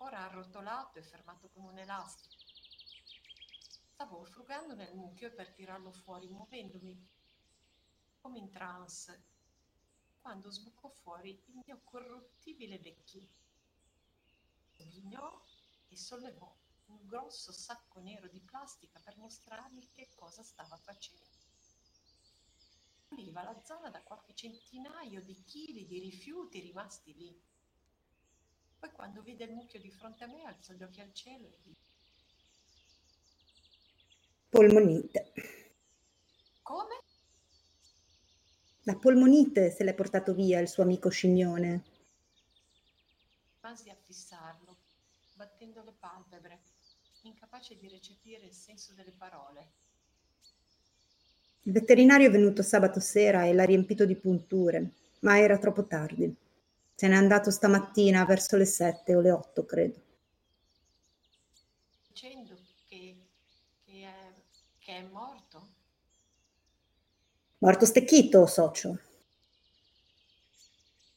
ora 0.00 0.18
arrotolato 0.18 0.98
e 0.98 1.02
fermato 1.02 1.48
con 1.48 1.64
un 1.64 1.78
elastico. 1.78 2.41
Stavo 4.02 4.24
frugando 4.24 4.74
nel 4.74 4.96
mucchio 4.96 5.32
per 5.32 5.52
tirarlo 5.52 5.92
fuori, 5.92 6.26
muovendomi 6.26 7.08
come 8.20 8.38
in 8.38 8.50
trance, 8.50 9.22
quando 10.20 10.50
sbucò 10.50 10.88
fuori 10.88 11.30
il 11.30 11.62
mio 11.64 11.80
corruttibile 11.84 12.80
vecchietto 12.80 13.38
ghignò 14.74 15.40
e 15.88 15.96
sollevò 15.96 16.52
un 16.86 17.06
grosso 17.06 17.52
sacco 17.52 18.00
nero 18.00 18.26
di 18.26 18.40
plastica 18.40 18.98
per 18.98 19.16
mostrarmi 19.18 19.88
che 19.92 20.08
cosa 20.16 20.42
stava 20.42 20.76
facendo. 20.76 21.24
Puliva 23.06 23.44
la 23.44 23.62
zona 23.62 23.88
da 23.88 24.02
qualche 24.02 24.34
centinaio 24.34 25.22
di 25.22 25.44
chili 25.44 25.86
di 25.86 26.00
rifiuti 26.00 26.58
rimasti 26.58 27.14
lì. 27.14 27.40
Poi 28.80 28.90
quando 28.90 29.22
vide 29.22 29.44
il 29.44 29.52
mucchio 29.52 29.78
di 29.78 29.92
fronte 29.92 30.24
a 30.24 30.26
me 30.26 30.42
alzò 30.42 30.72
gli 30.72 30.82
occhi 30.82 31.00
al 31.00 31.14
cielo 31.14 31.46
e 31.46 31.58
disse 31.60 31.91
Polmonite. 34.52 35.32
Come? 36.60 37.00
La 38.82 38.96
polmonite 38.96 39.70
se 39.70 39.82
l'è 39.82 39.94
portato 39.94 40.34
via 40.34 40.60
il 40.60 40.68
suo 40.68 40.82
amico 40.82 41.08
scimmione. 41.08 41.82
Rimasi 43.62 43.88
a 43.88 43.96
fissarlo, 44.04 44.76
battendo 45.32 45.82
le 45.82 45.94
palpebre, 45.98 46.60
incapace 47.22 47.78
di 47.78 47.88
recepire 47.88 48.44
il 48.44 48.52
senso 48.52 48.92
delle 48.92 49.14
parole. 49.16 49.70
Il 51.62 51.72
veterinario 51.72 52.28
è 52.28 52.30
venuto 52.30 52.60
sabato 52.60 53.00
sera 53.00 53.46
e 53.46 53.54
l'ha 53.54 53.64
riempito 53.64 54.04
di 54.04 54.16
punture, 54.16 54.90
ma 55.20 55.38
era 55.38 55.56
troppo 55.56 55.86
tardi. 55.86 56.30
Se 56.94 57.08
n'è 57.08 57.14
andato 57.14 57.50
stamattina 57.50 58.26
verso 58.26 58.58
le 58.58 58.66
sette 58.66 59.14
o 59.14 59.20
le 59.20 59.30
otto, 59.30 59.64
credo. 59.64 59.98
Dicendo 62.08 62.54
che, 62.86 63.16
che, 63.86 64.02
è, 64.02 64.32
che 64.92 64.98
è 64.98 65.02
morto? 65.04 65.68
Morto 67.60 67.86
stecchito, 67.86 68.46
socio. 68.46 68.98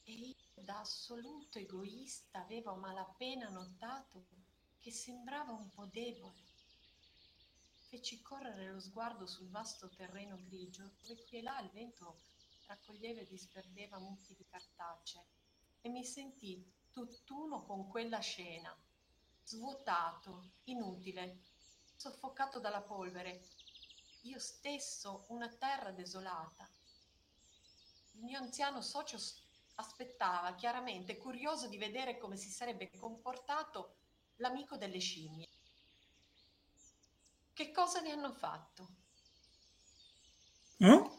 E 0.04 0.12
io, 0.12 0.34
da 0.54 0.80
assoluto 0.80 1.58
egoista, 1.58 2.40
avevo 2.40 2.74
malapena 2.76 3.50
notato 3.50 4.24
che 4.78 4.90
sembrava 4.90 5.52
un 5.52 5.70
po' 5.74 5.86
debole. 5.92 6.44
Feci 7.88 8.22
correre 8.22 8.72
lo 8.72 8.80
sguardo 8.80 9.26
sul 9.26 9.50
vasto 9.50 9.90
terreno 9.90 10.38
grigio, 10.42 10.92
dove 11.02 11.22
qui 11.24 11.38
e 11.38 11.42
là 11.42 11.60
il 11.60 11.68
vento 11.68 12.20
raccoglieva 12.64 13.20
e 13.20 13.26
disperdeva 13.26 13.98
mucchi 13.98 14.34
di 14.34 14.46
cartacee, 14.48 15.22
e 15.82 15.90
mi 15.90 16.02
sentii 16.02 16.64
tutt'uno 16.92 17.62
con 17.64 17.88
quella 17.88 18.20
scena, 18.20 18.74
svuotato, 19.44 20.52
inutile, 20.64 21.40
soffocato 21.96 22.60
dalla 22.60 22.82
polvere, 22.82 23.42
io 24.22 24.38
stesso 24.38 25.24
una 25.28 25.48
terra 25.48 25.90
desolata. 25.90 26.68
Il 28.12 28.24
mio 28.24 28.38
anziano 28.38 28.80
socio 28.80 29.18
aspettava, 29.76 30.54
chiaramente 30.54 31.16
curioso 31.16 31.68
di 31.68 31.76
vedere 31.76 32.18
come 32.18 32.36
si 32.36 32.50
sarebbe 32.50 32.90
comportato 32.98 33.94
l'amico 34.36 34.76
delle 34.76 34.98
scimmie. 34.98 35.48
Che 37.52 37.72
cosa 37.72 38.00
ne 38.00 38.10
hanno 38.10 38.32
fatto? 38.32 38.88
Eh? 40.78 41.10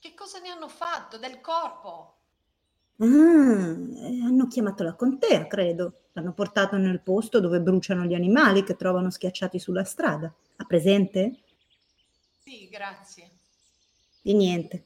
Che 0.00 0.14
cosa 0.14 0.38
ne 0.40 0.48
hanno 0.48 0.68
fatto 0.68 1.18
del 1.18 1.40
corpo? 1.40 2.16
Ah, 2.96 3.06
hanno 3.06 4.46
chiamato 4.48 4.82
la 4.82 4.94
contea, 4.94 5.46
credo. 5.46 6.08
L'hanno 6.12 6.32
portato 6.32 6.76
nel 6.76 7.00
posto 7.00 7.40
dove 7.40 7.60
bruciano 7.60 8.04
gli 8.04 8.14
animali 8.14 8.64
che 8.64 8.76
trovano 8.76 9.10
schiacciati 9.10 9.58
sulla 9.58 9.84
strada. 9.84 10.32
Ha 10.60 10.64
presente? 10.66 11.40
Sì, 12.36 12.68
grazie. 12.68 13.30
Di 14.20 14.34
niente. 14.34 14.84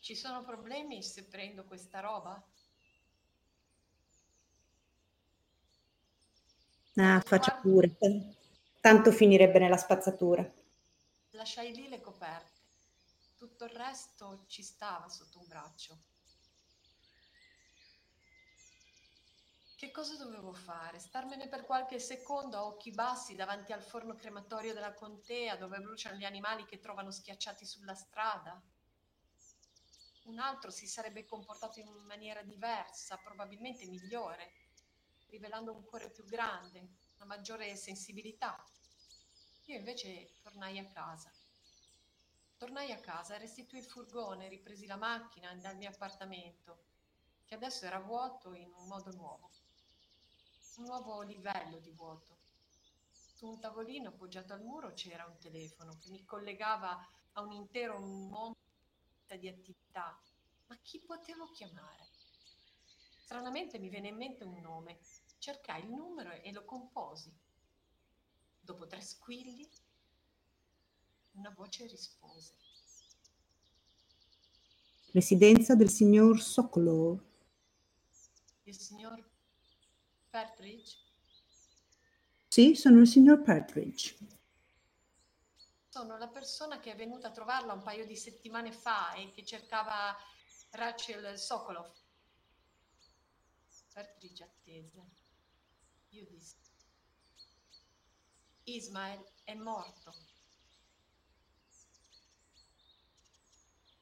Ci 0.00 0.16
sono 0.16 0.42
problemi 0.42 1.02
se 1.02 1.24
prendo 1.24 1.64
questa 1.64 2.00
roba? 2.00 2.42
Ah, 6.96 7.20
faccia 7.22 7.52
pure. 7.60 7.96
Tanto 8.80 9.12
finirebbe 9.12 9.58
nella 9.58 9.76
spazzatura. 9.76 10.50
Lasciai 11.32 11.74
lì 11.74 11.88
le 11.88 12.00
coperte. 12.00 12.62
Tutto 13.36 13.64
il 13.64 13.72
resto 13.72 14.44
ci 14.46 14.62
stava 14.62 15.06
sotto 15.10 15.38
un 15.38 15.46
braccio. 15.46 15.98
Che 19.76 19.90
cosa 19.90 20.16
dovevo 20.16 20.52
fare? 20.52 21.00
Starmene 21.00 21.48
per 21.48 21.64
qualche 21.64 21.98
secondo 21.98 22.56
a 22.56 22.64
occhi 22.64 22.92
bassi 22.92 23.34
davanti 23.34 23.72
al 23.72 23.82
forno 23.82 24.14
crematorio 24.14 24.72
della 24.72 24.94
contea 24.94 25.56
dove 25.56 25.80
bruciano 25.80 26.16
gli 26.16 26.24
animali 26.24 26.64
che 26.64 26.78
trovano 26.78 27.10
schiacciati 27.10 27.66
sulla 27.66 27.94
strada? 27.94 28.62
Un 30.24 30.38
altro 30.38 30.70
si 30.70 30.86
sarebbe 30.86 31.24
comportato 31.26 31.80
in 31.80 31.88
maniera 32.06 32.42
diversa, 32.42 33.18
probabilmente 33.18 33.84
migliore, 33.86 34.52
rivelando 35.26 35.74
un 35.74 35.84
cuore 35.84 36.10
più 36.10 36.24
grande, 36.24 36.78
una 37.16 37.26
maggiore 37.26 37.74
sensibilità. 37.76 38.64
Io 39.64 39.76
invece 39.76 40.38
tornai 40.40 40.78
a 40.78 40.88
casa. 40.88 41.30
Tornai 42.56 42.92
a 42.92 43.00
casa, 43.00 43.36
restituì 43.36 43.80
il 43.80 43.84
furgone, 43.84 44.48
ripresi 44.48 44.86
la 44.86 44.96
macchina 44.96 45.54
dal 45.56 45.76
mio 45.76 45.90
appartamento, 45.90 46.84
che 47.44 47.54
adesso 47.54 47.84
era 47.84 47.98
vuoto 47.98 48.54
in 48.54 48.72
un 48.72 48.86
modo 48.86 49.10
nuovo. 49.10 49.63
Un 50.76 50.86
nuovo 50.86 51.22
livello 51.22 51.78
di 51.78 51.92
vuoto. 51.92 52.36
Su 53.12 53.46
un 53.46 53.60
tavolino 53.60 54.08
appoggiato 54.08 54.54
al 54.54 54.62
muro 54.62 54.92
c'era 54.92 55.24
un 55.24 55.38
telefono 55.38 55.96
che 56.00 56.10
mi 56.10 56.24
collegava 56.24 56.98
a 57.32 57.40
un 57.42 57.52
intero 57.52 58.00
mondo 58.00 58.56
di 59.38 59.48
attività. 59.48 60.18
Ma 60.66 60.76
chi 60.82 60.98
potevo 60.98 61.48
chiamare? 61.52 62.08
Stranamente 63.22 63.78
mi 63.78 63.88
venne 63.88 64.08
in 64.08 64.16
mente 64.16 64.42
un 64.42 64.60
nome. 64.60 64.98
Cercai 65.38 65.84
il 65.84 65.90
numero 65.90 66.32
e 66.32 66.50
lo 66.50 66.64
composi. 66.64 67.32
Dopo 68.60 68.88
tre 68.88 69.00
squilli, 69.00 69.68
una 71.32 71.50
voce 71.50 71.86
rispose. 71.86 72.52
Residenza 75.12 75.76
del 75.76 75.90
signor 75.90 76.40
Sokolov. 76.40 77.22
Il 78.64 78.76
signor 78.76 79.33
Partridge? 80.34 80.96
Sì, 82.48 82.74
sono 82.74 82.98
il 82.98 83.06
signor 83.06 83.40
Partridge. 83.42 84.16
Sono 85.88 86.18
la 86.18 86.26
persona 86.26 86.80
che 86.80 86.90
è 86.90 86.96
venuta 86.96 87.28
a 87.28 87.30
trovarla 87.30 87.72
un 87.72 87.84
paio 87.84 88.04
di 88.04 88.16
settimane 88.16 88.72
fa 88.72 89.12
e 89.12 89.30
che 89.30 89.44
cercava 89.44 90.12
Rachel 90.70 91.38
Sokolov. 91.38 91.88
Partridge 93.92 94.42
attese. 94.42 95.04
Io 96.08 96.26
dissi. 96.26 96.56
Ismael 98.64 99.24
è 99.44 99.54
morto. 99.54 100.14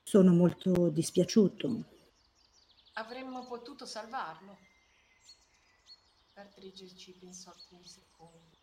Sono 0.03 0.33
molto 0.33 0.89
dispiaciuto. 0.89 1.85
Avremmo 2.95 3.47
potuto 3.47 3.85
salvarlo. 3.85 4.72
Partridge 6.35 6.97
ci 6.97 7.13
pensò 7.13 7.51
alcuni 7.51 7.87
secondi. 7.87 8.57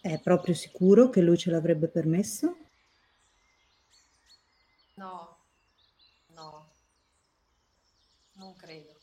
È 0.00 0.20
proprio 0.20 0.54
sicuro 0.54 1.08
che 1.08 1.20
lui 1.20 1.36
ce 1.36 1.50
l'avrebbe 1.50 1.88
permesso? 1.88 2.56
No, 4.94 5.36
no, 6.34 6.70
non 8.34 8.54
credo. 8.56 8.96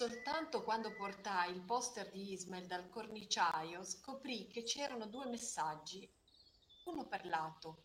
Soltanto 0.00 0.62
quando 0.62 0.94
portai 0.94 1.52
il 1.52 1.60
poster 1.60 2.10
di 2.10 2.32
Ismail 2.32 2.66
dal 2.66 2.88
corniciaio 2.88 3.84
scoprì 3.84 4.46
che 4.46 4.62
c'erano 4.62 5.04
due 5.04 5.26
messaggi, 5.26 6.10
uno 6.84 7.06
per 7.06 7.26
lato. 7.26 7.82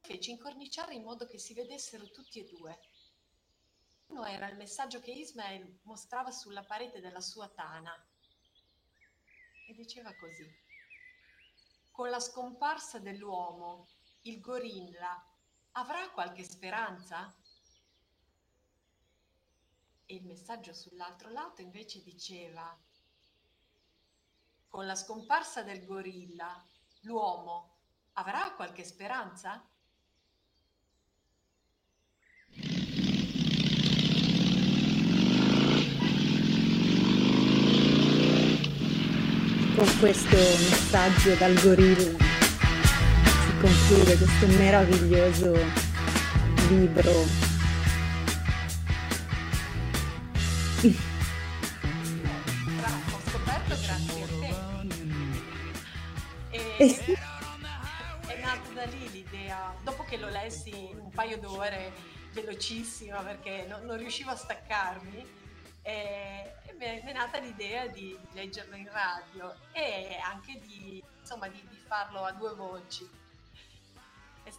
Feci 0.00 0.30
incorniciare 0.30 0.94
in 0.94 1.02
modo 1.02 1.26
che 1.26 1.36
si 1.36 1.52
vedessero 1.52 2.10
tutti 2.10 2.38
e 2.40 2.44
due. 2.46 2.80
Uno 4.06 4.24
era 4.24 4.48
il 4.48 4.56
messaggio 4.56 4.98
che 5.00 5.10
Ismail 5.10 5.80
mostrava 5.82 6.30
sulla 6.30 6.64
parete 6.64 7.00
della 7.00 7.20
sua 7.20 7.48
tana 7.48 7.92
e 9.66 9.74
diceva 9.74 10.14
così. 10.14 10.50
Con 11.90 12.08
la 12.08 12.18
scomparsa 12.18 12.98
dell'uomo, 12.98 13.88
il 14.22 14.40
gorilla 14.40 15.22
avrà 15.72 16.08
qualche 16.08 16.44
speranza? 16.44 17.30
E 20.10 20.14
il 20.14 20.24
messaggio 20.24 20.72
sull'altro 20.72 21.30
lato 21.30 21.60
invece 21.60 22.02
diceva, 22.02 22.74
con 24.66 24.86
la 24.86 24.94
scomparsa 24.94 25.62
del 25.62 25.84
gorilla, 25.84 26.64
l'uomo 27.00 27.76
avrà 28.14 28.54
qualche 28.56 28.84
speranza? 28.84 29.62
Con 39.76 39.98
questo 40.00 40.36
messaggio 40.36 41.34
dal 41.34 41.52
gorilla 41.60 42.24
si 43.44 43.58
conclude 43.60 44.16
questo 44.16 44.46
meraviglioso 44.56 45.52
libro. 46.70 47.47
Eh 56.78 57.36
è 58.26 58.40
nata 58.40 58.70
da 58.72 58.84
lì 58.84 59.10
l'idea, 59.10 59.74
dopo 59.82 60.04
che 60.04 60.16
lo 60.16 60.28
lessi 60.28 60.72
un 60.92 61.10
paio 61.10 61.38
d'ore, 61.38 61.92
velocissima 62.32 63.20
perché 63.22 63.66
non, 63.68 63.84
non 63.84 63.96
riuscivo 63.96 64.30
a 64.30 64.36
staccarmi, 64.36 65.26
e, 65.82 66.54
e 66.66 66.72
mi 66.78 66.84
è 66.84 67.02
è 67.02 67.12
nata 67.12 67.38
l'idea 67.38 67.86
di, 67.86 68.16
leggerlo 68.32 68.76
in 68.76 68.88
radio 68.92 69.54
e 69.72 70.18
anche 70.22 70.60
di, 70.66 71.02
insomma, 71.20 71.48
di, 71.48 71.60
di 71.68 71.76
farlo 71.86 72.22
a 72.24 72.32
due 72.32 72.54
voci. 72.54 73.08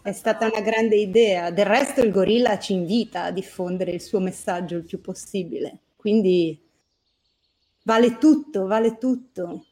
È 0.02 0.12
stata 0.12 0.48
una 0.48 0.62
grande 0.62 0.98
idea. 0.98 1.52
Del 1.52 1.66
resto 1.66 2.02
il 2.02 2.12
gorilla 2.12 2.60
ci 2.60 2.74
invita 2.74 3.24
a 3.24 3.32
diffondere 3.32 3.92
il 3.92 4.02
suo 4.02 4.20
messaggio 4.20 4.76
il 4.76 4.84
più 4.84 5.02
possibile. 5.02 5.80
Quindi 5.96 6.60
vale 7.84 8.18
tutto, 8.18 8.68
vale 8.68 8.98
tutto. 8.98 9.66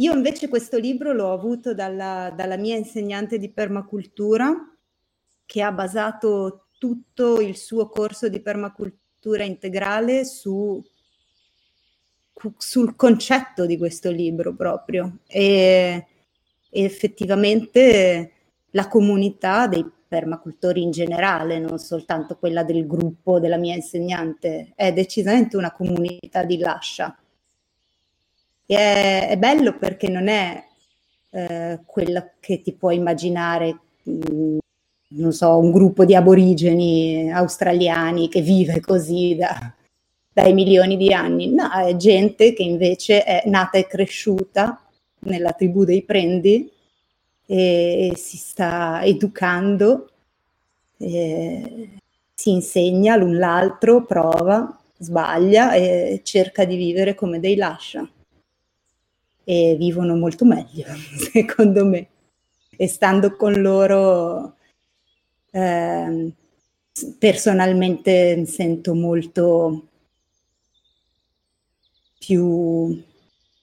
Io 0.00 0.14
invece 0.14 0.48
questo 0.48 0.78
libro 0.78 1.12
l'ho 1.12 1.32
avuto 1.32 1.74
dalla, 1.74 2.32
dalla 2.34 2.56
mia 2.56 2.76
insegnante 2.76 3.36
di 3.36 3.50
permacultura 3.50 4.54
che 5.44 5.62
ha 5.62 5.72
basato 5.72 6.66
tutto 6.78 7.40
il 7.40 7.56
suo 7.56 7.88
corso 7.88 8.28
di 8.28 8.40
permacultura 8.40 9.42
integrale 9.42 10.24
su, 10.24 10.80
sul 12.56 12.94
concetto 12.94 13.66
di 13.66 13.76
questo 13.76 14.10
libro 14.12 14.54
proprio. 14.54 15.18
E, 15.26 16.06
e 16.70 16.82
effettivamente 16.84 18.32
la 18.70 18.86
comunità 18.86 19.66
dei 19.66 19.84
permacultori 20.06 20.80
in 20.80 20.92
generale, 20.92 21.58
non 21.58 21.78
soltanto 21.78 22.36
quella 22.36 22.62
del 22.62 22.86
gruppo 22.86 23.40
della 23.40 23.56
mia 23.56 23.74
insegnante, 23.74 24.72
è 24.76 24.92
decisamente 24.92 25.56
una 25.56 25.72
comunità 25.72 26.44
di 26.44 26.58
lascia. 26.58 27.16
E 28.70 28.76
è, 28.76 29.28
è 29.30 29.38
bello 29.38 29.78
perché 29.78 30.08
non 30.10 30.28
è 30.28 30.62
eh, 31.30 31.80
quella 31.86 32.32
che 32.38 32.60
ti 32.60 32.72
puoi 32.74 32.96
immaginare, 32.96 33.78
mh, 34.02 34.58
non 35.10 35.32
so, 35.32 35.56
un 35.58 35.70
gruppo 35.72 36.04
di 36.04 36.14
aborigeni 36.14 37.32
australiani 37.32 38.28
che 38.28 38.42
vive 38.42 38.80
così 38.80 39.36
da, 39.36 39.72
dai 40.30 40.52
milioni 40.52 40.98
di 40.98 41.14
anni. 41.14 41.48
No, 41.48 41.70
è 41.72 41.96
gente 41.96 42.52
che 42.52 42.62
invece 42.62 43.24
è 43.24 43.42
nata 43.46 43.78
e 43.78 43.86
cresciuta 43.86 44.82
nella 45.20 45.52
tribù 45.52 45.84
dei 45.84 46.02
prendi 46.02 46.70
e, 47.46 48.10
e 48.10 48.16
si 48.16 48.36
sta 48.36 49.00
educando, 49.02 50.10
e 50.98 51.88
si 52.34 52.50
insegna 52.50 53.16
l'un 53.16 53.38
l'altro, 53.38 54.04
prova, 54.04 54.78
sbaglia 54.98 55.72
e 55.72 56.20
cerca 56.22 56.66
di 56.66 56.76
vivere 56.76 57.14
come 57.14 57.40
dei 57.40 57.56
lascia. 57.56 58.06
E 59.48 59.76
vivono 59.78 60.14
molto 60.14 60.44
meglio, 60.44 60.84
secondo 61.32 61.86
me. 61.86 62.08
E 62.76 62.86
stando 62.86 63.34
con 63.34 63.54
loro, 63.62 64.56
ehm, 65.52 66.30
personalmente 67.18 68.34
mi 68.36 68.44
sento 68.44 68.94
molto 68.94 69.88
più 72.18 73.02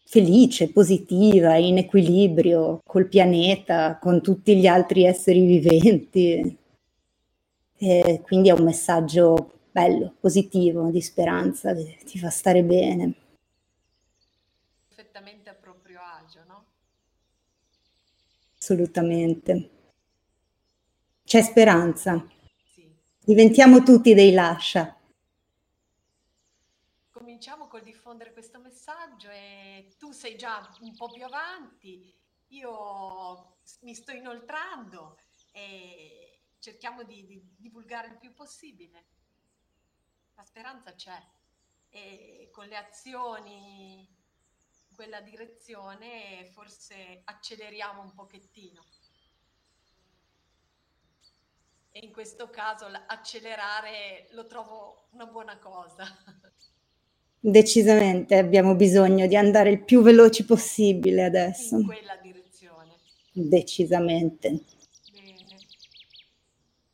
felice, 0.06 0.72
positiva, 0.72 1.56
in 1.58 1.78
equilibrio 1.78 2.82
col 2.84 3.08
pianeta, 3.08 4.00
con 4.02 4.24
tutti 4.24 4.58
gli 4.58 4.66
altri 4.66 5.06
esseri 5.06 5.46
viventi. 5.46 6.58
E 7.78 8.22
quindi 8.24 8.50
è 8.50 8.54
un 8.54 8.64
messaggio 8.64 9.52
bello, 9.72 10.16
positivo, 10.20 10.90
di 10.90 11.02
speranza, 11.02 11.76
che 11.76 12.00
ti 12.06 12.18
fa 12.18 12.32
stare 12.32 12.64
bene. 12.64 13.14
perfettamente 15.16 15.50
a 15.50 15.54
proprio 15.54 16.00
agio, 16.02 16.44
no? 16.48 16.66
Assolutamente. 18.66 19.70
C'è 21.24 21.44
speranza. 21.44 22.28
Diventiamo 23.24 23.84
tutti 23.84 24.16
dei 24.16 24.32
lascia. 24.32 25.00
Cominciamo 27.12 27.68
col 27.68 27.84
diffondere 27.84 28.34
questo 28.34 28.58
messaggio 28.60 29.30
e 29.30 29.94
tu 30.00 30.12
sei 30.12 30.36
già 30.36 30.68
un 30.80 30.96
po' 30.96 31.12
più 31.12 31.24
avanti, 31.24 32.12
io 32.48 33.58
mi 33.82 33.94
sto 33.94 34.12
inoltrando 34.14 35.20
e 35.52 36.40
cerchiamo 36.58 37.04
di, 37.04 37.24
di 37.24 37.48
divulgare 37.58 38.08
il 38.08 38.18
più 38.18 38.34
possibile. 38.34 39.06
La 40.34 40.44
speranza 40.44 40.96
c'è 40.96 41.24
e 41.90 42.50
con 42.52 42.66
le 42.66 42.78
azioni 42.78 44.10
quella 44.96 45.22
direzione 45.22 46.50
forse 46.54 47.22
acceleriamo 47.26 48.02
un 48.02 48.14
pochettino. 48.14 48.84
E 51.92 52.00
in 52.04 52.12
questo 52.12 52.50
caso 52.50 52.86
accelerare 52.86 54.28
lo 54.32 54.48
trovo 54.48 55.08
una 55.12 55.26
buona 55.26 55.58
cosa. 55.60 56.04
Decisamente 57.40 58.38
abbiamo 58.38 58.76
bisogno 58.76 59.28
di 59.28 59.36
andare 59.36 59.70
il 59.70 59.84
più 59.84 60.02
veloci 60.02 60.46
possibile 60.46 61.24
adesso. 61.24 61.78
in 61.78 61.86
quella 61.86 62.16
direzione. 62.18 62.96
Decisamente. 63.32 64.64
Bene. 65.12 65.58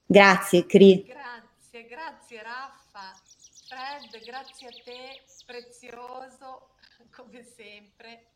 Grazie, 0.06 0.66
Cri. 0.66 1.04
Grazie, 1.04 1.86
grazie 1.86 2.44
Raffa. 2.44 3.14
Fred, 3.66 4.24
grazie 4.26 4.68
a 4.68 4.72
te, 4.84 5.22
prezioso 5.46 6.71
come 7.12 7.44
sempre. 7.44 8.32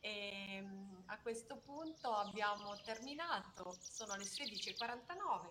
E, 0.00 0.64
a 1.06 1.18
questo 1.18 1.56
punto 1.58 2.12
abbiamo 2.14 2.80
terminato, 2.82 3.76
sono 3.80 4.14
le 4.14 4.24
16.49. 4.24 5.50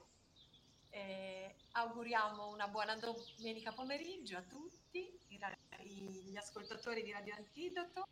Eh, 0.91 1.55
auguriamo 1.73 2.47
una 2.49 2.67
buona 2.67 2.95
domenica 2.95 3.71
pomeriggio 3.73 4.37
a 4.37 4.41
tutti, 4.41 5.19
gli 5.27 6.35
ascoltatori 6.35 7.03
di 7.03 7.11
Radio 7.11 7.35
Antidoto 7.35 8.07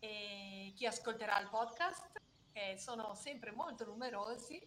e 0.00 0.72
chi 0.74 0.86
ascolterà 0.86 1.38
il 1.40 1.48
podcast, 1.48 2.20
che 2.52 2.76
sono 2.78 3.14
sempre 3.14 3.52
molto 3.52 3.84
numerosi. 3.84 4.60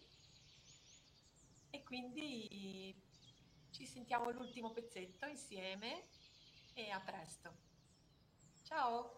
E 1.70 1.82
quindi 1.82 2.94
ci 3.70 3.86
sentiamo 3.86 4.30
l'ultimo 4.30 4.70
pezzetto 4.70 5.26
insieme 5.26 6.08
e 6.74 6.90
a 6.90 7.00
presto. 7.00 7.69
Ciao! 8.70 9.10